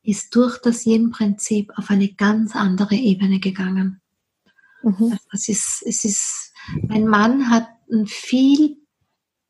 [0.02, 4.00] ist durch das Yin-Prinzip auf eine ganz andere Ebene gegangen.
[4.82, 5.18] Mhm.
[5.32, 6.52] Es ist, es ist,
[6.87, 8.78] mein Mann hat ein viel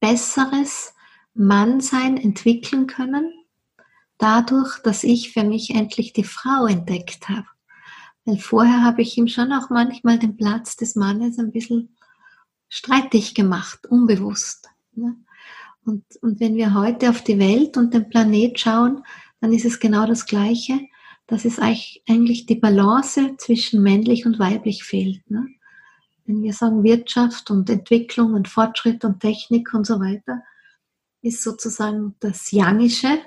[0.01, 0.95] besseres
[1.35, 3.33] Mannsein entwickeln können,
[4.17, 7.47] dadurch, dass ich für mich endlich die Frau entdeckt habe.
[8.25, 11.97] Weil vorher habe ich ihm schon auch manchmal den Platz des Mannes ein bisschen
[12.69, 14.69] streitig gemacht, unbewusst.
[14.93, 15.17] Ne?
[15.85, 19.03] Und, und wenn wir heute auf die Welt und den Planet schauen,
[19.41, 20.81] dann ist es genau das Gleiche,
[21.27, 25.31] dass es eigentlich die Balance zwischen männlich und weiblich fehlt.
[25.31, 25.47] Ne?
[26.25, 30.43] Wenn wir sagen Wirtschaft und Entwicklung und Fortschritt und Technik und so weiter,
[31.21, 33.19] ist sozusagen das Yangische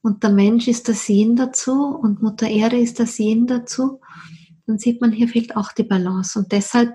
[0.00, 4.00] und der Mensch ist das Yin dazu und Mutter Erde ist das Yin dazu,
[4.66, 6.38] dann sieht man, hier fehlt auch die Balance.
[6.38, 6.94] Und deshalb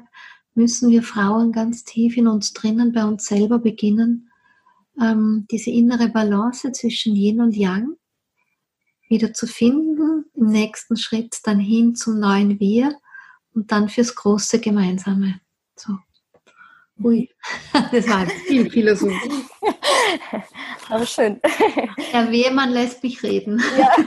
[0.55, 4.31] müssen wir Frauen ganz tief in uns drinnen, bei uns selber beginnen,
[4.99, 7.97] ähm, diese innere Balance zwischen Yin und Yang
[9.09, 12.95] wieder zu finden, im nächsten Schritt dann hin zum neuen Wir
[13.53, 15.39] und dann fürs große Gemeinsame.
[15.75, 15.97] So.
[17.03, 17.29] Ui,
[17.91, 19.45] das war viel Philosophie.
[20.89, 21.39] Aber schön.
[22.11, 23.61] Herr Wehmann lässt mich reden.
[23.77, 23.91] Ja.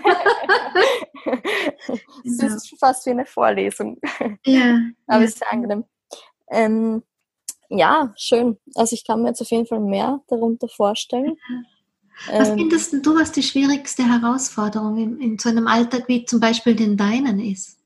[2.25, 2.77] Es ist ja.
[2.79, 3.99] fast wie eine Vorlesung.
[4.45, 4.81] Ja.
[5.07, 5.85] Aber es ist sehr angenehm.
[6.51, 7.03] Ähm,
[7.69, 8.59] ja, schön.
[8.75, 11.37] Also ich kann mir jetzt auf jeden Fall mehr darunter vorstellen.
[12.29, 16.41] Was ähm, findest du, was die schwierigste Herausforderung in, in so einem Alltag wie zum
[16.41, 17.79] Beispiel den deinen ist?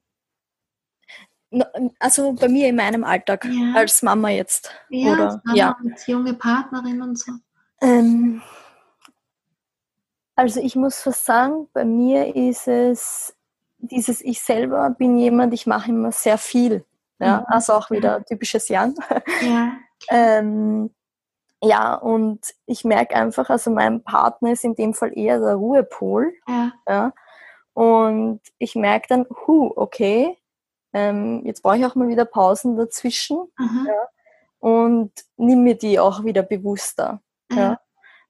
[2.01, 3.75] Also bei mir in meinem Alltag ja.
[3.75, 4.73] als Mama jetzt.
[4.88, 5.77] Ja, Oder, als Mama ja.
[5.92, 7.33] als junge Partnerin und so.
[7.81, 8.42] Ähm,
[10.35, 13.37] also ich muss fast sagen, bei mir ist es
[13.79, 16.85] dieses Ich selber bin jemand, ich mache immer sehr viel.
[17.20, 17.44] Ja, mhm.
[17.47, 18.94] also auch wieder typisches Jan.
[19.42, 19.77] Ja.
[20.11, 20.90] ähm,
[21.64, 26.33] ja, und ich merke einfach, also mein Partner ist in dem Fall eher der Ruhepol.
[26.48, 26.72] Ja.
[26.88, 27.12] ja
[27.72, 30.38] und ich merke dann, hu, okay,
[30.92, 33.38] ähm, jetzt brauche ich auch mal wieder Pausen dazwischen.
[33.59, 33.87] Mhm.
[33.88, 34.09] Ja,
[34.61, 37.20] und nimm mir die auch wieder bewusster.
[37.50, 37.59] Mhm.
[37.59, 37.81] Ja.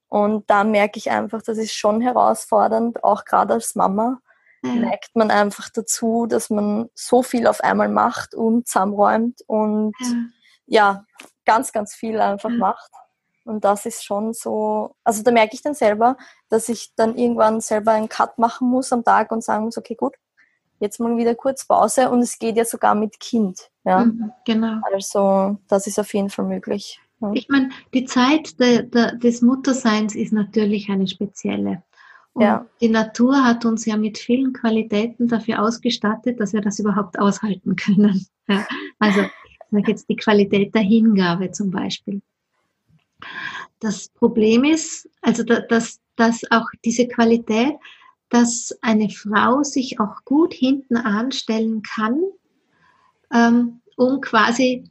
[0.09, 4.21] Und da merke ich einfach, das ist schon herausfordernd, auch gerade als Mama
[4.65, 4.81] mhm.
[4.81, 9.95] neigt man einfach dazu, dass man so viel auf einmal macht und zusammenräumt und
[10.67, 11.05] ja,
[11.45, 12.91] ganz, ganz viel einfach macht.
[13.45, 16.17] Und das ist schon so, also da merke ich dann selber,
[16.49, 19.95] dass ich dann irgendwann selber einen Cut machen muss am Tag und sagen muss, okay,
[19.95, 20.15] gut,
[20.81, 23.71] jetzt mal wieder kurz Pause und es geht ja sogar mit Kind.
[23.85, 24.05] Ja?
[24.05, 24.81] Mhm, genau.
[24.93, 27.01] Also das ist auf jeden Fall möglich.
[27.21, 27.31] Ja.
[27.35, 31.83] Ich meine, die Zeit de, de, des Mutterseins ist natürlich eine spezielle.
[32.33, 32.67] Und ja.
[32.81, 37.77] die Natur hat uns ja mit vielen Qualitäten dafür ausgestattet, dass wir das überhaupt aushalten
[37.77, 38.27] können.
[38.47, 38.67] Ja?
[38.99, 42.21] Also ich sage jetzt die Qualität der Hingabe zum Beispiel.
[43.81, 47.75] Das Problem ist, also dass, dass auch diese Qualität,
[48.31, 52.21] dass eine Frau sich auch gut hinten anstellen kann,
[53.33, 54.85] ähm, um quasi,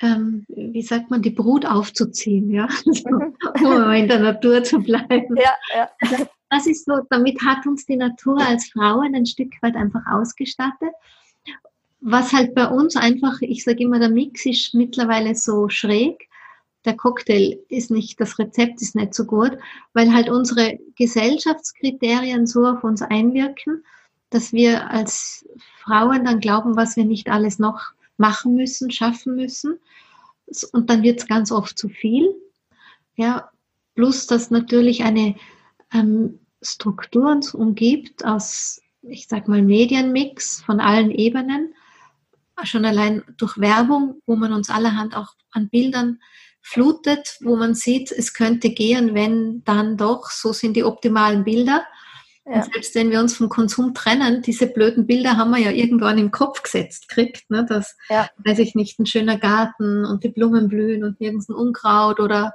[0.00, 2.68] ähm, wie sagt man, die Brut aufzuziehen, ja,
[3.62, 5.36] um in der Natur zu bleiben.
[5.36, 5.88] Ja, ja.
[6.50, 10.92] Das ist so, damit hat uns die Natur als Frauen ein Stück weit einfach ausgestattet.
[12.00, 16.28] Was halt bei uns einfach, ich sage immer, der Mix ist mittlerweile so schräg,
[16.84, 19.56] der Cocktail ist nicht, das Rezept ist nicht so gut,
[19.92, 23.84] weil halt unsere Gesellschaftskriterien so auf uns einwirken,
[24.30, 25.46] dass wir als
[25.82, 29.78] Frauen dann glauben, was wir nicht alles noch machen müssen, schaffen müssen.
[30.72, 32.34] Und dann wird es ganz oft zu viel.
[33.14, 33.50] Ja,
[33.94, 35.36] plus, dass natürlich eine
[35.92, 41.74] ähm, Struktur uns umgibt aus, ich sag mal, Medienmix von allen Ebenen.
[42.64, 46.20] Schon allein durch Werbung, wo man uns allerhand auch an Bildern
[46.62, 51.84] flutet, wo man sieht, es könnte gehen, wenn dann doch, so sind die optimalen Bilder.
[52.44, 52.54] Ja.
[52.54, 56.18] Und selbst wenn wir uns vom Konsum trennen, diese blöden Bilder haben wir ja irgendwann
[56.18, 57.64] im Kopf gesetzt kriegt, ne?
[57.68, 58.28] dass, ja.
[58.44, 62.54] weiß ich nicht, ein schöner Garten und die Blumen blühen und nirgends ein Unkraut oder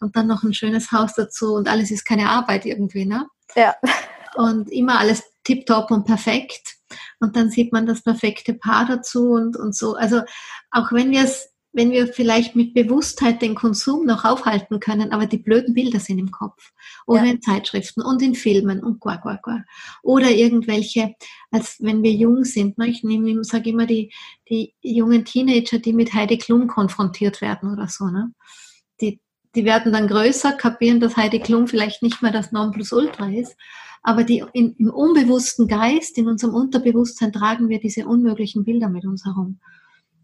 [0.00, 3.26] und dann noch ein schönes Haus dazu und alles ist keine Arbeit irgendwie, ne?
[3.54, 3.74] Ja.
[4.34, 6.76] Und immer alles tiptop und perfekt.
[7.20, 9.94] Und dann sieht man das perfekte Paar dazu und, und so.
[9.94, 10.22] Also
[10.70, 15.26] auch wenn wir es wenn wir vielleicht mit Bewusstheit den Konsum noch aufhalten können, aber
[15.26, 16.72] die blöden Bilder sind im Kopf.
[17.06, 17.30] Oder ja.
[17.30, 19.62] in Zeitschriften und in Filmen und qua, qua, qua.
[20.02, 21.14] Oder irgendwelche,
[21.52, 22.78] als wenn wir jung sind.
[22.78, 22.88] Ne?
[22.88, 24.12] Ich nehme, sage immer die,
[24.48, 28.06] die jungen Teenager, die mit Heidi Klum konfrontiert werden oder so.
[28.06, 28.34] Ne?
[29.00, 29.20] Die,
[29.54, 33.56] die werden dann größer, kapieren, dass Heidi Klum vielleicht nicht mehr das Nonplusultra ist.
[34.02, 39.04] Aber die, in, im unbewussten Geist, in unserem Unterbewusstsein tragen wir diese unmöglichen Bilder mit
[39.04, 39.60] uns herum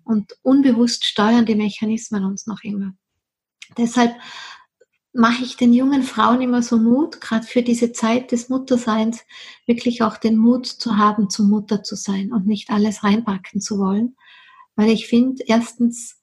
[0.04, 2.94] und unbewusst steuern die Mechanismen uns noch immer.
[3.76, 4.14] Deshalb
[5.12, 9.24] mache ich den jungen Frauen immer so Mut, gerade für diese Zeit des Mutterseins,
[9.64, 13.78] wirklich auch den Mut zu haben, zum Mutter zu sein und nicht alles reinpacken zu
[13.78, 14.16] wollen.
[14.74, 16.20] Weil ich finde, erstens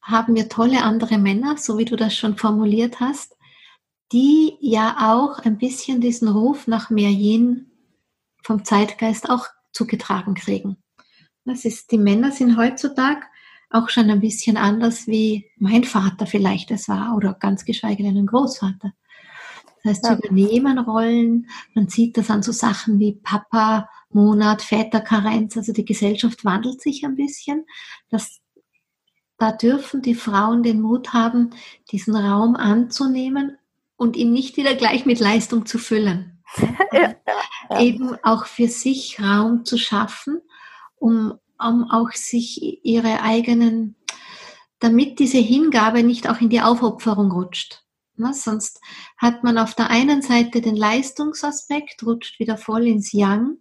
[0.00, 3.36] haben wir tolle andere Männer, so wie du das schon formuliert hast,
[4.12, 7.70] die ja auch ein bisschen diesen Ruf nach mehr Yin
[8.42, 10.78] vom Zeitgeist auch zugetragen kriegen.
[11.50, 13.22] Das ist, die Männer sind heutzutage
[13.70, 18.16] auch schon ein bisschen anders, wie mein Vater vielleicht es war oder ganz geschweige denn
[18.16, 18.92] ein Großvater.
[19.82, 20.16] Das heißt, ja.
[20.16, 25.84] sie übernehmen Rollen, man sieht das an so Sachen wie Papa, Monat, Väterkarenz, also die
[25.84, 27.66] Gesellschaft wandelt sich ein bisschen.
[28.10, 28.40] Das,
[29.36, 31.50] da dürfen die Frauen den Mut haben,
[31.90, 33.58] diesen Raum anzunehmen
[33.96, 36.44] und ihn nicht wieder gleich mit Leistung zu füllen.
[36.92, 37.16] ja,
[37.80, 40.40] Eben auch für sich Raum zu schaffen
[41.00, 43.96] um, um auch sich ihre eigenen,
[44.78, 47.82] damit diese Hingabe nicht auch in die Aufopferung rutscht.
[48.16, 48.80] Na, sonst
[49.16, 53.56] hat man auf der einen Seite den Leistungsaspekt, rutscht wieder voll ins Yang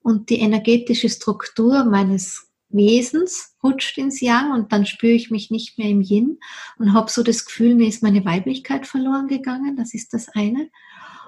[0.00, 5.78] und die energetische Struktur meines Wesens rutscht ins Yang und dann spüre ich mich nicht
[5.78, 6.38] mehr im Yin
[6.78, 9.76] und habe so das Gefühl, mir ist meine Weiblichkeit verloren gegangen.
[9.76, 10.70] Das ist das eine.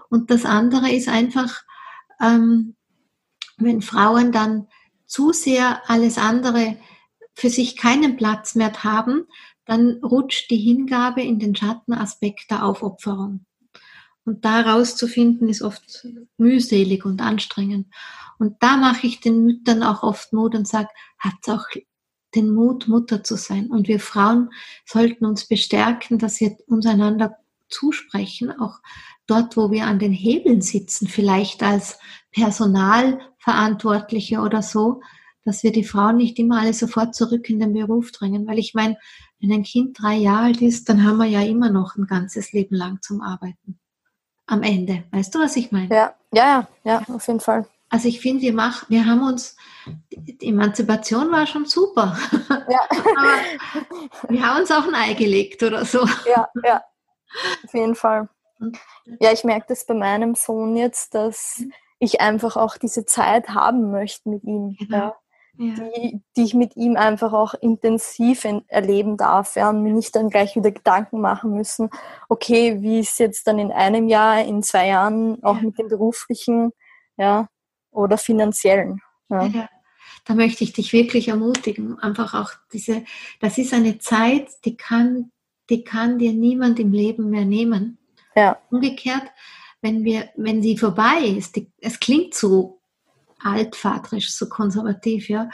[0.09, 1.62] Und das andere ist einfach,
[2.20, 2.77] ähm,
[3.57, 4.68] wenn Frauen dann
[5.11, 6.77] zu sehr alles andere
[7.35, 9.27] für sich keinen Platz mehr haben,
[9.66, 13.44] dann rutscht die Hingabe in den Schattenaspekt der Aufopferung.
[14.25, 16.07] Und da rauszufinden ist oft
[16.38, 17.92] mühselig und anstrengend.
[18.38, 21.66] Und da mache ich den Müttern auch oft Mut und sage, habt auch
[22.37, 23.68] den Mut, Mutter zu sein.
[23.68, 24.51] Und wir Frauen
[24.87, 27.37] sollten uns bestärken, dass wir uns einander
[27.71, 28.81] zusprechen, auch
[29.27, 31.99] dort, wo wir an den Hebeln sitzen, vielleicht als
[32.33, 35.01] Personalverantwortliche oder so,
[35.45, 38.47] dass wir die Frauen nicht immer alle sofort zurück in den Beruf drängen.
[38.47, 38.99] Weil ich meine,
[39.41, 42.53] wenn ein Kind drei Jahre alt ist, dann haben wir ja immer noch ein ganzes
[42.53, 43.79] Leben lang zum Arbeiten.
[44.47, 45.05] Am Ende.
[45.13, 45.95] Weißt du, was ich meine?
[45.95, 47.67] Ja, ja, ja, auf jeden Fall.
[47.89, 49.57] Also ich finde, wir machen, wir haben uns,
[50.11, 52.17] die Emanzipation war schon super.
[52.49, 52.81] Ja.
[53.17, 56.07] Aber wir haben uns auch ein Ei gelegt oder so.
[56.25, 56.83] Ja, ja,
[57.64, 58.29] auf jeden Fall.
[59.21, 61.64] Ja, ich merke das bei meinem Sohn jetzt, dass
[61.99, 64.77] ich einfach auch diese Zeit haben möchte mit ihm.
[64.79, 64.97] Genau.
[64.97, 65.16] Ja.
[65.59, 65.75] Ja.
[65.75, 70.31] Die, die ich mit ihm einfach auch intensiv erleben darf ja, und mir nicht dann
[70.31, 71.90] gleich wieder Gedanken machen müssen,
[72.31, 75.62] okay, wie ist jetzt dann in einem Jahr, in zwei Jahren auch ja.
[75.62, 76.73] mit dem beruflichen,
[77.19, 77.47] ja,
[77.90, 79.03] oder finanziellen.
[79.29, 79.45] Ja.
[79.45, 79.69] ja.
[80.25, 83.05] Da möchte ich dich wirklich ermutigen, einfach auch diese,
[83.40, 85.31] das ist eine Zeit, die kann,
[85.71, 87.99] die kann dir niemand im Leben mehr nehmen.
[88.37, 88.59] Ja.
[88.71, 89.25] Umgekehrt,
[89.81, 92.81] wenn wir, wenn sie vorbei ist, die, es klingt so
[93.43, 95.49] altvaterisch, so konservativ, ja,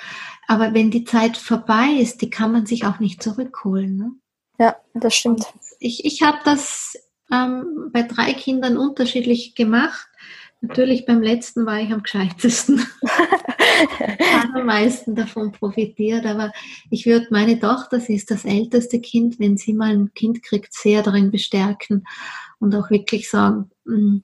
[0.49, 3.97] aber wenn die Zeit vorbei ist, die kann man sich auch nicht zurückholen.
[3.97, 4.13] Ne?
[4.59, 5.41] Ja, das stimmt.
[5.41, 5.47] Und
[5.79, 6.97] ich ich habe das
[7.31, 10.09] ähm, bei drei Kindern unterschiedlich gemacht.
[10.61, 12.85] Natürlich beim letzten war ich am gescheitesten.
[14.55, 16.27] am meisten davon profitiert.
[16.27, 16.53] Aber
[16.91, 20.73] ich würde meine Tochter, sie ist das älteste Kind, wenn sie mal ein Kind kriegt,
[20.75, 22.05] sehr darin bestärken
[22.59, 24.19] und auch wirklich sagen, mm,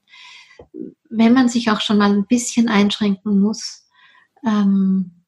[1.11, 3.87] wenn man sich auch schon mal ein bisschen einschränken muss,
[4.47, 5.23] ähm,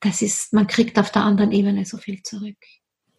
[0.00, 2.56] das ist, man kriegt auf der anderen Ebene so viel zurück.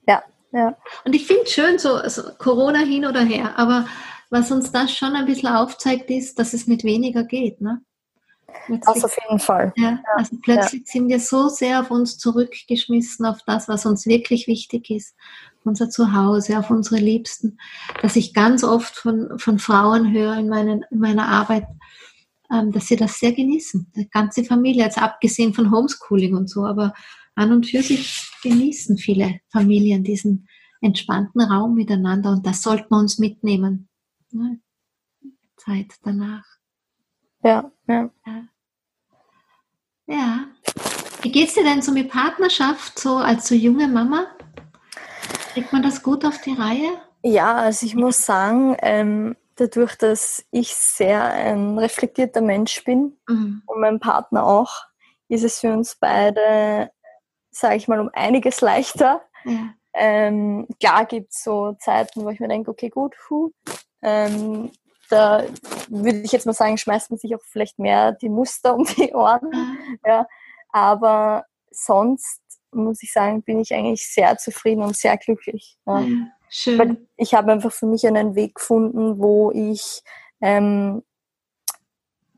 [0.08, 0.78] Ja, ja.
[1.04, 3.88] Und ich finde es schön, so also Corona hin oder her, aber
[4.30, 7.62] was uns das schon ein bisschen aufzeigt, ist, dass es mit weniger geht.
[7.62, 7.82] Ne?
[8.68, 9.74] Das auf jeden Fall.
[9.78, 10.92] Ja, also plötzlich ja.
[10.92, 15.16] sind wir so sehr auf uns zurückgeschmissen, auf das, was uns wirklich wichtig ist,
[15.64, 17.58] unser Zuhause, auf unsere Liebsten,
[18.02, 21.66] dass ich ganz oft von, von Frauen höre in, meinen, in meiner Arbeit,
[22.52, 23.92] ähm, dass sie das sehr genießen.
[23.96, 26.94] Die ganze Familie, jetzt abgesehen von Homeschooling und so, aber
[27.36, 30.48] an und für sich genießen viele Familien diesen
[30.82, 33.90] entspannten Raum miteinander und das sollten wir uns mitnehmen
[34.32, 34.60] ne?
[35.58, 36.46] Zeit danach.
[37.44, 38.10] Ja, ja.
[40.08, 40.46] Ja.
[41.22, 44.28] Wie geht's dir denn so mit Partnerschaft, so als so junge Mama?
[45.54, 47.00] Kriegt man das gut auf die Reihe?
[47.24, 53.62] Ja, also ich muss sagen, ähm, dadurch, dass ich sehr ein reflektierter Mensch bin mhm.
[53.66, 54.86] und mein Partner auch,
[55.28, 56.92] ist es für uns beide,
[57.52, 59.22] sage ich mal, um einiges leichter.
[59.46, 59.74] Ja.
[59.94, 63.52] Ähm, klar gibt es so Zeiten, wo ich mir denke, okay, gut, puh,
[64.02, 64.72] ähm,
[65.10, 65.44] da
[65.90, 69.14] würde ich jetzt mal sagen, schmeißt man sich auch vielleicht mehr die Muster um die
[69.14, 69.50] Ohren.
[69.50, 70.00] Mhm.
[70.06, 70.28] Ja.
[70.72, 72.42] Aber sonst
[72.72, 75.78] muss ich sagen, bin ich eigentlich sehr zufrieden und sehr glücklich.
[75.86, 76.06] Ja.
[76.50, 76.80] schön.
[76.80, 80.04] Weil ich habe einfach für mich einen Weg gefunden, wo ich
[80.42, 81.04] ähm,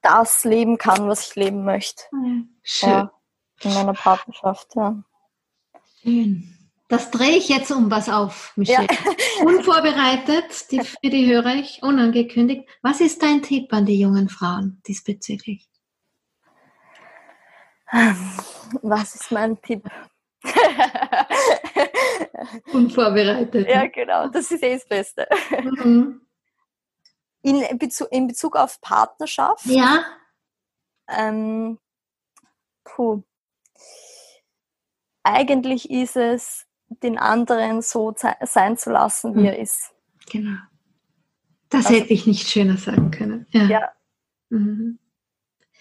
[0.02, 2.04] das leben kann, was ich leben möchte.
[2.64, 2.90] schön.
[2.90, 3.12] Ja,
[3.62, 5.04] in meiner Partnerschaft, ja.
[6.02, 6.58] Schön.
[6.92, 8.86] Das drehe ich jetzt um was auf, Michelle.
[8.86, 9.46] Ja.
[9.46, 12.68] Unvorbereitet, die, für die höre ich, unangekündigt.
[12.82, 15.70] Was ist dein Tipp an die jungen Frauen diesbezüglich?
[18.82, 19.90] Was ist mein Tipp?
[22.74, 23.70] Unvorbereitet.
[23.70, 25.26] Ja, genau, das ist eh das Beste.
[25.62, 26.28] Mhm.
[27.42, 29.66] In, Bezug, in Bezug auf Partnerschaft?
[29.66, 30.04] Ja.
[31.08, 31.80] Ähm,
[32.84, 33.24] puh.
[35.24, 36.68] Eigentlich ist es
[37.04, 39.46] den anderen so sein zu lassen, wie mhm.
[39.46, 39.92] er ist.
[40.30, 40.58] Genau.
[41.70, 43.48] Das also, hätte ich nicht schöner sagen können.
[43.52, 43.64] Ja.
[43.64, 43.90] ja.
[44.50, 45.00] Mhm.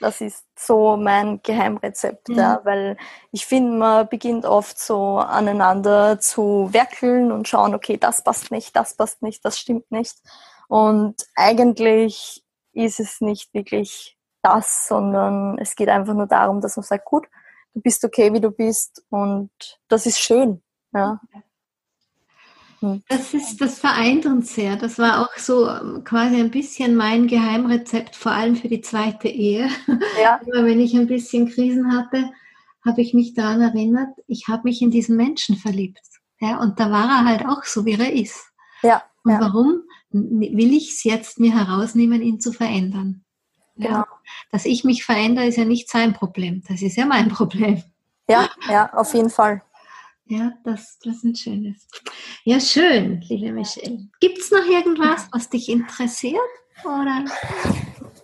[0.01, 2.37] Das ist so mein Geheimrezept, ja.
[2.37, 2.61] ja.
[2.65, 2.97] weil
[3.33, 8.75] ich finde, man beginnt oft so aneinander zu werkeln und schauen, okay, das passt nicht,
[8.75, 10.17] das passt nicht, das stimmt nicht.
[10.69, 16.85] Und eigentlich ist es nicht wirklich das, sondern es geht einfach nur darum, dass man
[16.85, 17.27] sagt, gut,
[17.75, 19.51] du bist okay, wie du bist und
[19.89, 20.63] das ist schön.
[20.93, 21.21] Ja.
[22.81, 23.03] Hm.
[23.09, 24.77] Das ist, das vereint uns sehr.
[24.77, 29.29] Das war auch so ähm, quasi ein bisschen mein Geheimrezept, vor allem für die zweite
[29.29, 29.69] Ehe.
[30.21, 30.41] Ja.
[30.47, 32.31] Aber wenn ich ein bisschen Krisen hatte,
[32.85, 36.01] habe ich mich daran erinnert, ich habe mich in diesen Menschen verliebt.
[36.41, 38.51] Ja, und da war er halt auch so, wie er ist.
[38.83, 39.03] Ja.
[39.25, 39.41] Und ja.
[39.41, 43.25] warum will ich es jetzt mir herausnehmen, ihn zu verändern?
[43.77, 43.89] Ja.
[43.89, 44.05] Genau.
[44.51, 46.63] Dass ich mich verändere, ist ja nicht sein Problem.
[46.67, 47.83] Das ist ja mein Problem.
[48.29, 49.63] Ja, ja, auf jeden Fall.
[50.31, 51.89] Ja, das, das ist ein schönes.
[52.45, 54.07] Ja, schön, liebe Michelle.
[54.21, 56.39] Gibt es noch irgendwas, was dich interessiert?
[56.85, 57.25] Oder?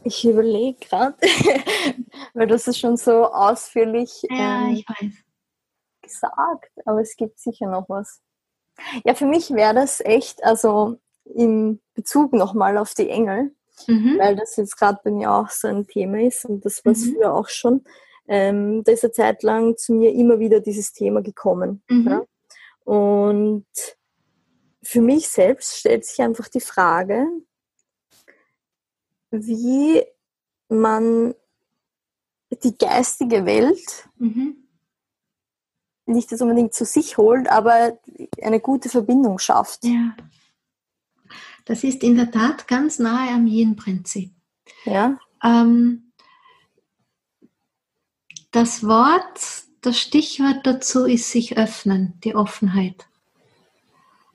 [0.05, 1.17] Ich überlege gerade,
[2.35, 4.85] weil das ist schon so ausführlich ja, ähm,
[6.01, 8.21] gesagt, aber es gibt sicher noch was.
[9.05, 13.53] Ja, für mich wäre das echt, also im Bezug nochmal auf die Engel,
[13.89, 14.17] mhm.
[14.21, 17.05] weil das jetzt gerade bei mir auch so ein Thema ist und das war es
[17.05, 17.15] mhm.
[17.15, 17.85] früher auch schon.
[18.29, 21.83] Ähm, da ist eine Zeit lang zu mir immer wieder dieses Thema gekommen.
[21.89, 22.09] Mhm.
[22.09, 22.23] Ja?
[22.85, 23.67] Und
[24.83, 27.27] für mich selbst stellt sich einfach die Frage,
[29.31, 30.05] wie
[30.69, 31.35] man
[32.63, 34.69] die geistige Welt mhm.
[36.07, 37.99] nicht das unbedingt zu sich holt, aber
[38.41, 39.85] eine gute Verbindung schafft.
[39.85, 40.17] Ja.
[41.65, 44.33] Das ist in der Tat ganz nahe am Yin-Prinzip.
[44.85, 45.19] Ja.
[45.43, 46.06] Ähm,
[48.57, 49.39] das Wort,
[49.83, 53.07] das Stichwort dazu ist sich öffnen, die Offenheit.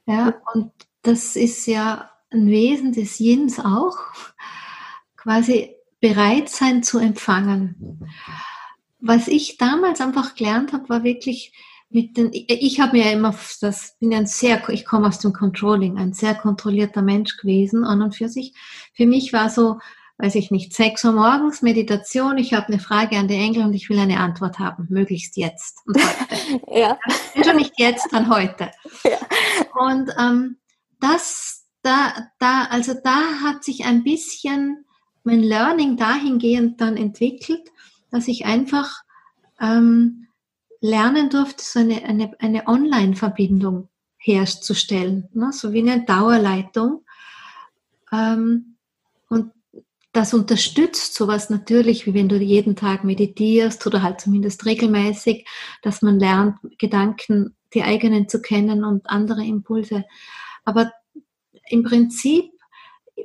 [0.05, 3.97] Ja, und das ist ja ein Wesen des Yins auch,
[5.17, 8.07] quasi bereit sein zu empfangen.
[8.99, 11.51] Was ich damals einfach gelernt habe, war wirklich
[11.89, 15.34] mit den, ich habe mir ja immer, das bin ein sehr, ich komme aus dem
[15.34, 18.53] Controlling, ein sehr kontrollierter Mensch gewesen an und für sich.
[18.93, 19.80] Für mich war so,
[20.22, 23.74] weiß ich nicht, sechs Uhr morgens Meditation, ich habe eine Frage an die Engel und
[23.74, 26.61] ich will eine Antwort haben, möglichst jetzt und heute.
[26.80, 26.97] ja.
[27.34, 28.72] Wenn schon nicht jetzt, dann heute.
[29.03, 29.17] Ja.
[29.74, 30.57] Und ähm,
[30.99, 34.86] das, da, da, also da hat sich ein bisschen
[35.24, 37.69] mein Learning dahingehend dann entwickelt,
[38.11, 39.01] dass ich einfach
[39.59, 40.28] ähm,
[40.82, 45.51] lernen durfte, so eine, eine, eine Online-Verbindung herzustellen, ne?
[45.51, 47.05] so wie eine Dauerleitung.
[48.11, 48.70] Ähm,
[50.14, 55.47] das unterstützt sowas natürlich, wie wenn du jeden Tag meditierst oder halt zumindest regelmäßig,
[55.82, 60.03] dass man lernt, Gedanken, die eigenen zu kennen und andere Impulse.
[60.66, 60.91] Aber
[61.70, 62.51] im Prinzip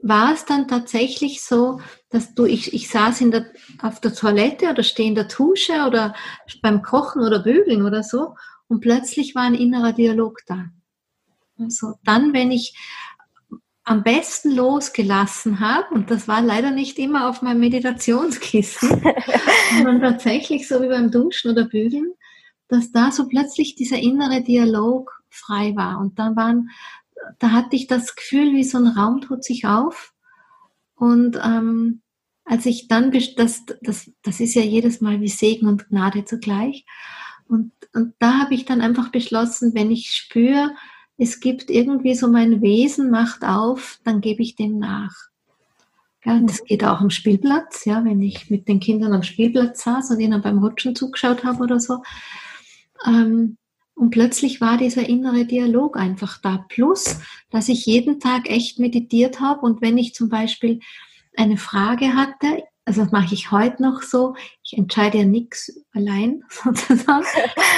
[0.03, 1.81] war es dann tatsächlich so,
[2.11, 3.47] dass du, ich, ich saß in der,
[3.83, 6.15] auf der Toilette oder stehe in der Dusche oder
[6.63, 8.35] beim Kochen oder Bügeln oder so
[8.69, 10.67] und plötzlich war ein innerer Dialog da.
[11.59, 12.77] Also dann, wenn ich
[13.87, 19.03] am besten losgelassen habe, und das war leider nicht immer auf meinem Meditationskissen,
[19.77, 22.13] sondern tatsächlich so wie beim Duschen oder Bügeln,
[22.69, 25.99] dass da so plötzlich dieser innere Dialog frei war.
[26.01, 26.69] Und dann waren
[27.39, 30.13] da hatte ich das Gefühl, wie so ein Raum tut sich auf.
[30.95, 32.03] Und ähm,
[32.45, 36.85] als ich dann, das, das, das ist ja jedes Mal wie Segen und Gnade zugleich.
[37.49, 40.75] Und, und da habe ich dann einfach beschlossen, wenn ich spüre,
[41.19, 45.15] es gibt irgendwie so mein Wesen macht auf, dann gebe ich dem nach.
[46.25, 50.11] Ja, das geht auch am Spielplatz, ja, wenn ich mit den Kindern am Spielplatz saß
[50.11, 52.03] und ihnen beim Rutschen zugeschaut habe oder so.
[53.07, 53.57] Ähm,
[53.95, 56.67] und plötzlich war dieser innere Dialog einfach da.
[56.69, 60.81] Plus, dass ich jeden Tag echt meditiert habe und wenn ich zum Beispiel
[61.37, 66.43] eine Frage hatte, also das mache ich heute noch so, ich entscheide ja nichts allein
[66.49, 67.27] sozusagen,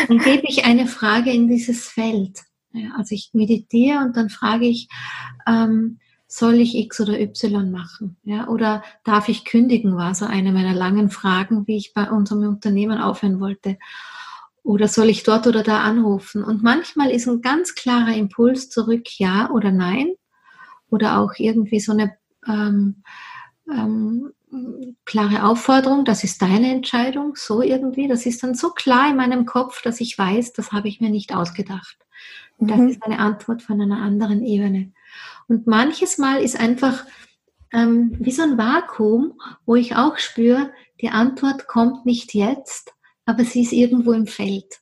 [0.09, 2.41] dann gebe ich eine Frage in dieses Feld.
[2.73, 4.89] Ja, also ich meditiere und dann frage ich,
[5.47, 8.19] ähm, soll ich X oder Y machen?
[8.23, 12.47] Ja, oder darf ich kündigen, war so eine meiner langen Fragen, wie ich bei unserem
[12.47, 13.79] Unternehmen aufhören wollte.
[14.62, 16.45] Oder soll ich dort oder da anrufen?
[16.45, 20.12] Und manchmal ist ein ganz klarer Impuls zurück, ja oder nein.
[20.91, 22.14] Oder auch irgendwie so eine
[22.47, 23.03] ähm,
[23.71, 24.33] ähm,
[25.05, 28.09] klare Aufforderung, das ist deine Entscheidung, so irgendwie.
[28.09, 31.11] Das ist dann so klar in meinem Kopf, dass ich weiß, das habe ich mir
[31.11, 31.97] nicht ausgedacht.
[32.59, 32.89] Das mhm.
[32.89, 34.93] ist eine Antwort von einer anderen Ebene.
[35.47, 37.05] Und manches Mal ist einfach
[37.73, 42.93] ähm, wie so ein Vakuum, wo ich auch spüre, die Antwort kommt nicht jetzt,
[43.25, 44.81] aber sie ist irgendwo im Feld.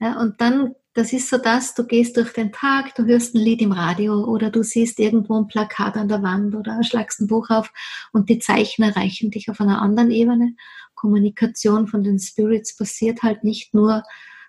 [0.00, 3.40] Ja, und dann, das ist so das, du gehst durch den Tag, du hörst ein
[3.40, 7.26] Lied im Radio oder du siehst irgendwo ein Plakat an der Wand oder schlagst ein
[7.26, 7.72] Buch auf
[8.12, 10.54] und die Zeichen erreichen dich auf einer anderen Ebene.
[10.94, 14.04] Kommunikation von den Spirits passiert halt nicht nur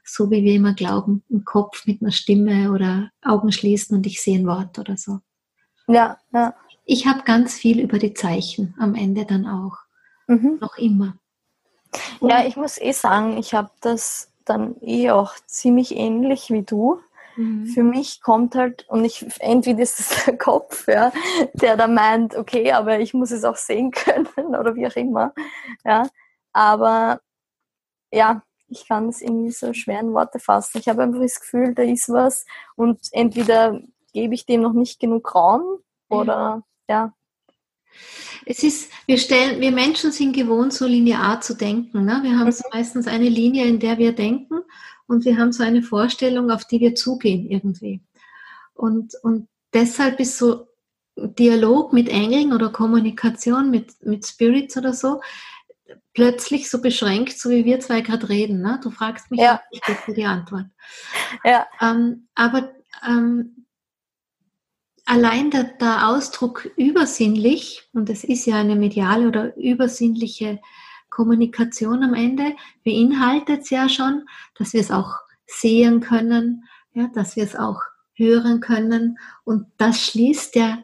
[0.05, 4.21] so, wie wir immer glauben, im Kopf mit einer Stimme oder Augen schließen und ich
[4.21, 5.19] sehe ein Wort oder so.
[5.87, 6.53] Ja, ja.
[6.85, 9.77] Ich habe ganz viel über die Zeichen am Ende dann auch.
[10.27, 10.59] Mhm.
[10.61, 11.17] Noch immer.
[12.21, 16.99] Ja, ich muss eh sagen, ich habe das dann eh auch ziemlich ähnlich wie du.
[17.35, 17.65] Mhm.
[17.67, 21.11] Für mich kommt halt, und ich entweder ist es der Kopf, ja,
[21.53, 25.33] der da meint, okay, aber ich muss es auch sehen können oder wie auch immer.
[25.83, 26.07] Ja.
[26.53, 27.19] Aber
[28.11, 30.79] ja, ich kann es irgendwie so schwer in Worte fassen.
[30.79, 32.45] Ich habe einfach das Gefühl, da ist was
[32.75, 33.81] und entweder
[34.13, 37.13] gebe ich dem noch nicht genug Raum oder ja.
[38.45, 42.05] Es ist, wir stellen, wir Menschen sind gewohnt, so linear zu denken.
[42.05, 42.19] Ne?
[42.23, 42.77] Wir haben so mhm.
[42.77, 44.61] meistens eine Linie, in der wir denken
[45.07, 48.01] und wir haben so eine Vorstellung, auf die wir zugehen irgendwie.
[48.73, 50.67] Und, und deshalb ist so
[51.17, 55.21] Dialog mit Engeln oder Kommunikation mit, mit Spirits oder so
[56.13, 58.61] plötzlich so beschränkt, so wie wir zwei gerade reden.
[58.61, 58.79] Ne?
[58.81, 59.61] Du fragst mich, ja.
[59.71, 60.65] ich gebe dir die Antwort.
[61.43, 61.67] Ja.
[61.81, 62.71] Ähm, aber
[63.07, 63.65] ähm,
[65.05, 70.59] allein der, der Ausdruck übersinnlich, und es ist ja eine mediale oder übersinnliche
[71.09, 74.27] Kommunikation am Ende, beinhaltet es ja schon,
[74.57, 75.13] dass wir es auch
[75.45, 77.81] sehen können, ja, dass wir es auch
[78.13, 79.17] hören können.
[79.43, 80.79] Und das schließt ja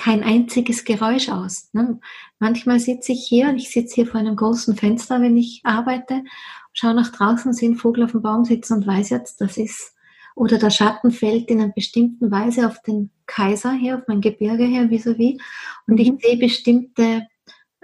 [0.00, 1.68] kein einziges Geräusch aus.
[1.74, 2.00] Ne?
[2.38, 6.24] Manchmal sitze ich hier und ich sitze hier vor einem großen Fenster, wenn ich arbeite,
[6.72, 9.94] schaue nach draußen, sehe einen Vogel auf dem Baum sitzen und weiß jetzt, das ist,
[10.34, 14.64] oder der Schatten fällt in einer bestimmten Weise auf den Kaiser hier, auf mein Gebirge
[14.64, 15.38] hier, vis-à-vis,
[15.86, 16.18] und ich mhm.
[16.18, 17.26] sehe bestimmte,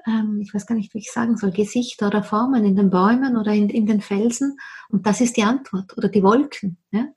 [0.07, 3.37] ähm, ich weiß gar nicht, wie ich sagen soll, Gesichter oder Formen in den Bäumen
[3.37, 4.57] oder in, in den Felsen,
[4.89, 6.79] und das ist die Antwort, oder die Wolken.
[6.93, 7.09] Ja?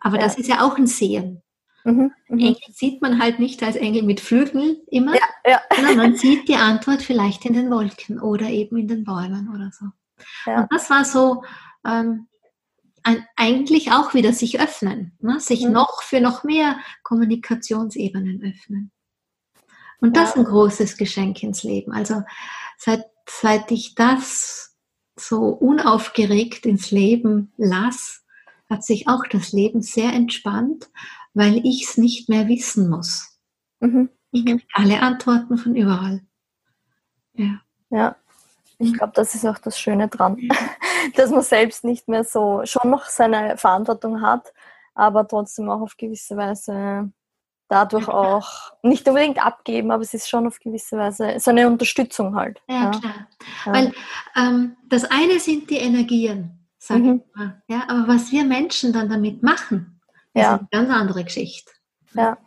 [0.00, 0.24] Aber ja.
[0.24, 1.42] das ist ja auch ein Sehen.
[1.88, 5.60] Mhm, mhm, Engel sieht man halt nicht als Engel mit Flügeln immer, ja, ja.
[5.74, 9.70] sondern man sieht die Antwort vielleicht in den Wolken oder eben in den Bäumen oder
[9.72, 9.86] so.
[10.46, 10.62] Ja.
[10.62, 11.44] Und das war so
[11.86, 12.28] ähm,
[13.02, 15.40] ein, eigentlich auch wieder sich öffnen, ne?
[15.40, 15.72] sich mhm.
[15.72, 18.90] noch für noch mehr Kommunikationsebenen öffnen.
[20.00, 21.92] Und das ist ein großes Geschenk ins Leben.
[21.92, 22.22] Also
[22.76, 24.76] seit, seit ich das
[25.16, 28.24] so unaufgeregt ins Leben las,
[28.68, 30.90] hat sich auch das Leben sehr entspannt
[31.38, 33.38] weil ich es nicht mehr wissen muss.
[33.78, 34.10] Mhm.
[34.32, 36.20] Ich kriege alle Antworten von überall.
[37.34, 37.60] Ja.
[37.90, 38.16] Ja,
[38.78, 40.36] ich glaube, das ist auch das Schöne dran,
[41.16, 44.52] dass man selbst nicht mehr so, schon noch seine Verantwortung hat,
[44.94, 47.10] aber trotzdem auch auf gewisse Weise
[47.68, 52.34] dadurch auch nicht unbedingt abgeben, aber es ist schon auf gewisse Weise so eine Unterstützung
[52.34, 52.60] halt.
[52.68, 52.90] Ja, ja.
[52.90, 53.28] klar.
[53.66, 53.72] Ja.
[53.72, 53.92] Weil
[54.36, 57.22] ähm, das eine sind die Energien, sag mhm.
[57.24, 57.62] ich mal.
[57.68, 59.97] Ja, aber was wir Menschen dann damit machen,
[60.38, 60.54] das ja.
[60.54, 61.70] ist eine ganz andere Geschichte.
[62.14, 62.38] Ja.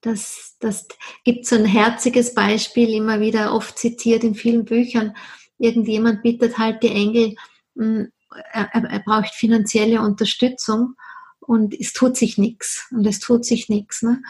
[0.00, 0.86] Das, das
[1.24, 5.16] gibt so ein herziges Beispiel, immer wieder oft zitiert in vielen Büchern.
[5.58, 7.34] Irgendjemand bittet halt die Engel,
[7.76, 8.12] hm,
[8.52, 10.94] er, er braucht finanzielle Unterstützung
[11.40, 12.86] und es tut sich nichts.
[12.90, 14.02] Und es tut sich nichts.
[14.02, 14.22] Ne?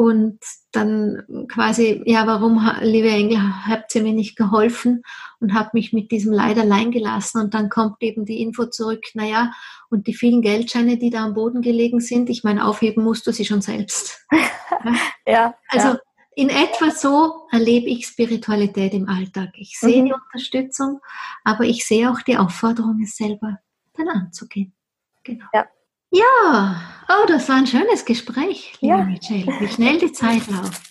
[0.00, 0.38] Und
[0.72, 5.02] dann quasi, ja, warum, liebe Engel, habt ihr mir nicht geholfen
[5.40, 9.04] und habt mich mit diesem Leid allein gelassen und dann kommt eben die Info zurück,
[9.12, 9.52] naja,
[9.90, 13.32] und die vielen Geldscheine, die da am Boden gelegen sind, ich meine, aufheben musst du
[13.32, 14.26] sie schon selbst.
[15.26, 15.54] ja.
[15.68, 15.98] Also ja.
[16.34, 19.50] in etwa so erlebe ich Spiritualität im Alltag.
[19.52, 20.06] Ich sehe mhm.
[20.06, 21.00] die Unterstützung,
[21.44, 23.58] aber ich sehe auch die Aufforderung, es selber
[23.92, 24.72] dann anzugehen.
[25.24, 25.44] Genau.
[25.52, 25.68] Ja.
[26.10, 29.04] Ja, oh, das war ein schönes Gespräch, liebe ja.
[29.04, 29.46] Michelle.
[29.60, 30.82] Wie schnell die Zeit läuft.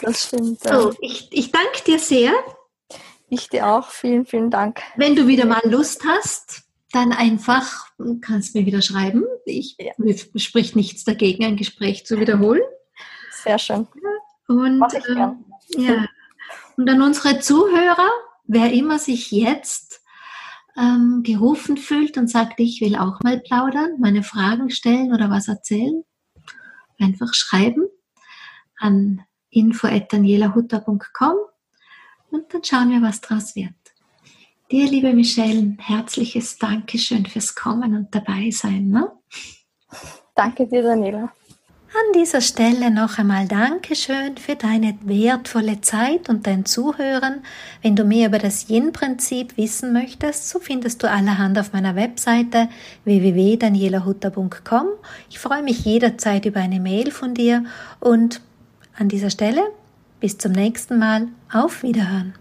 [0.00, 0.62] Das stimmt.
[0.62, 2.32] So, ich, ich danke dir sehr.
[3.28, 3.88] Ich dir auch.
[3.88, 4.80] Vielen, vielen Dank.
[4.96, 6.62] Wenn du wieder mal Lust hast,
[6.92, 7.88] dann einfach
[8.20, 9.24] kannst du mir wieder schreiben.
[9.44, 9.92] Ich ja.
[10.36, 12.62] spricht nichts dagegen, ein Gespräch zu wiederholen.
[13.42, 13.86] Sehr schön.
[14.48, 15.26] Und, äh,
[15.76, 16.06] ja.
[16.76, 18.10] Und an unsere Zuhörer,
[18.46, 20.03] wer immer sich jetzt
[20.76, 25.48] ähm, gerufen fühlt und sagt, ich will auch mal plaudern, meine Fragen stellen oder was
[25.48, 26.02] erzählen,
[26.98, 27.86] einfach schreiben
[28.78, 31.36] an info.danielahutter.com
[32.30, 33.74] und dann schauen wir, was draus wird.
[34.70, 38.88] Dir, liebe Michelle, ein herzliches Dankeschön fürs Kommen und dabei sein.
[38.88, 39.12] Ne?
[40.34, 41.32] Danke dir, Daniela.
[41.96, 47.44] An dieser Stelle noch einmal Dankeschön für deine wertvolle Zeit und dein Zuhören.
[47.82, 52.68] Wenn du mehr über das Yin-Prinzip wissen möchtest, so findest du allerhand auf meiner Webseite
[53.04, 54.88] www.danielahutter.com.
[55.30, 57.64] Ich freue mich jederzeit über eine Mail von dir
[58.00, 58.40] und
[58.96, 59.62] an dieser Stelle
[60.18, 61.28] bis zum nächsten Mal.
[61.52, 62.34] Auf Wiederhören.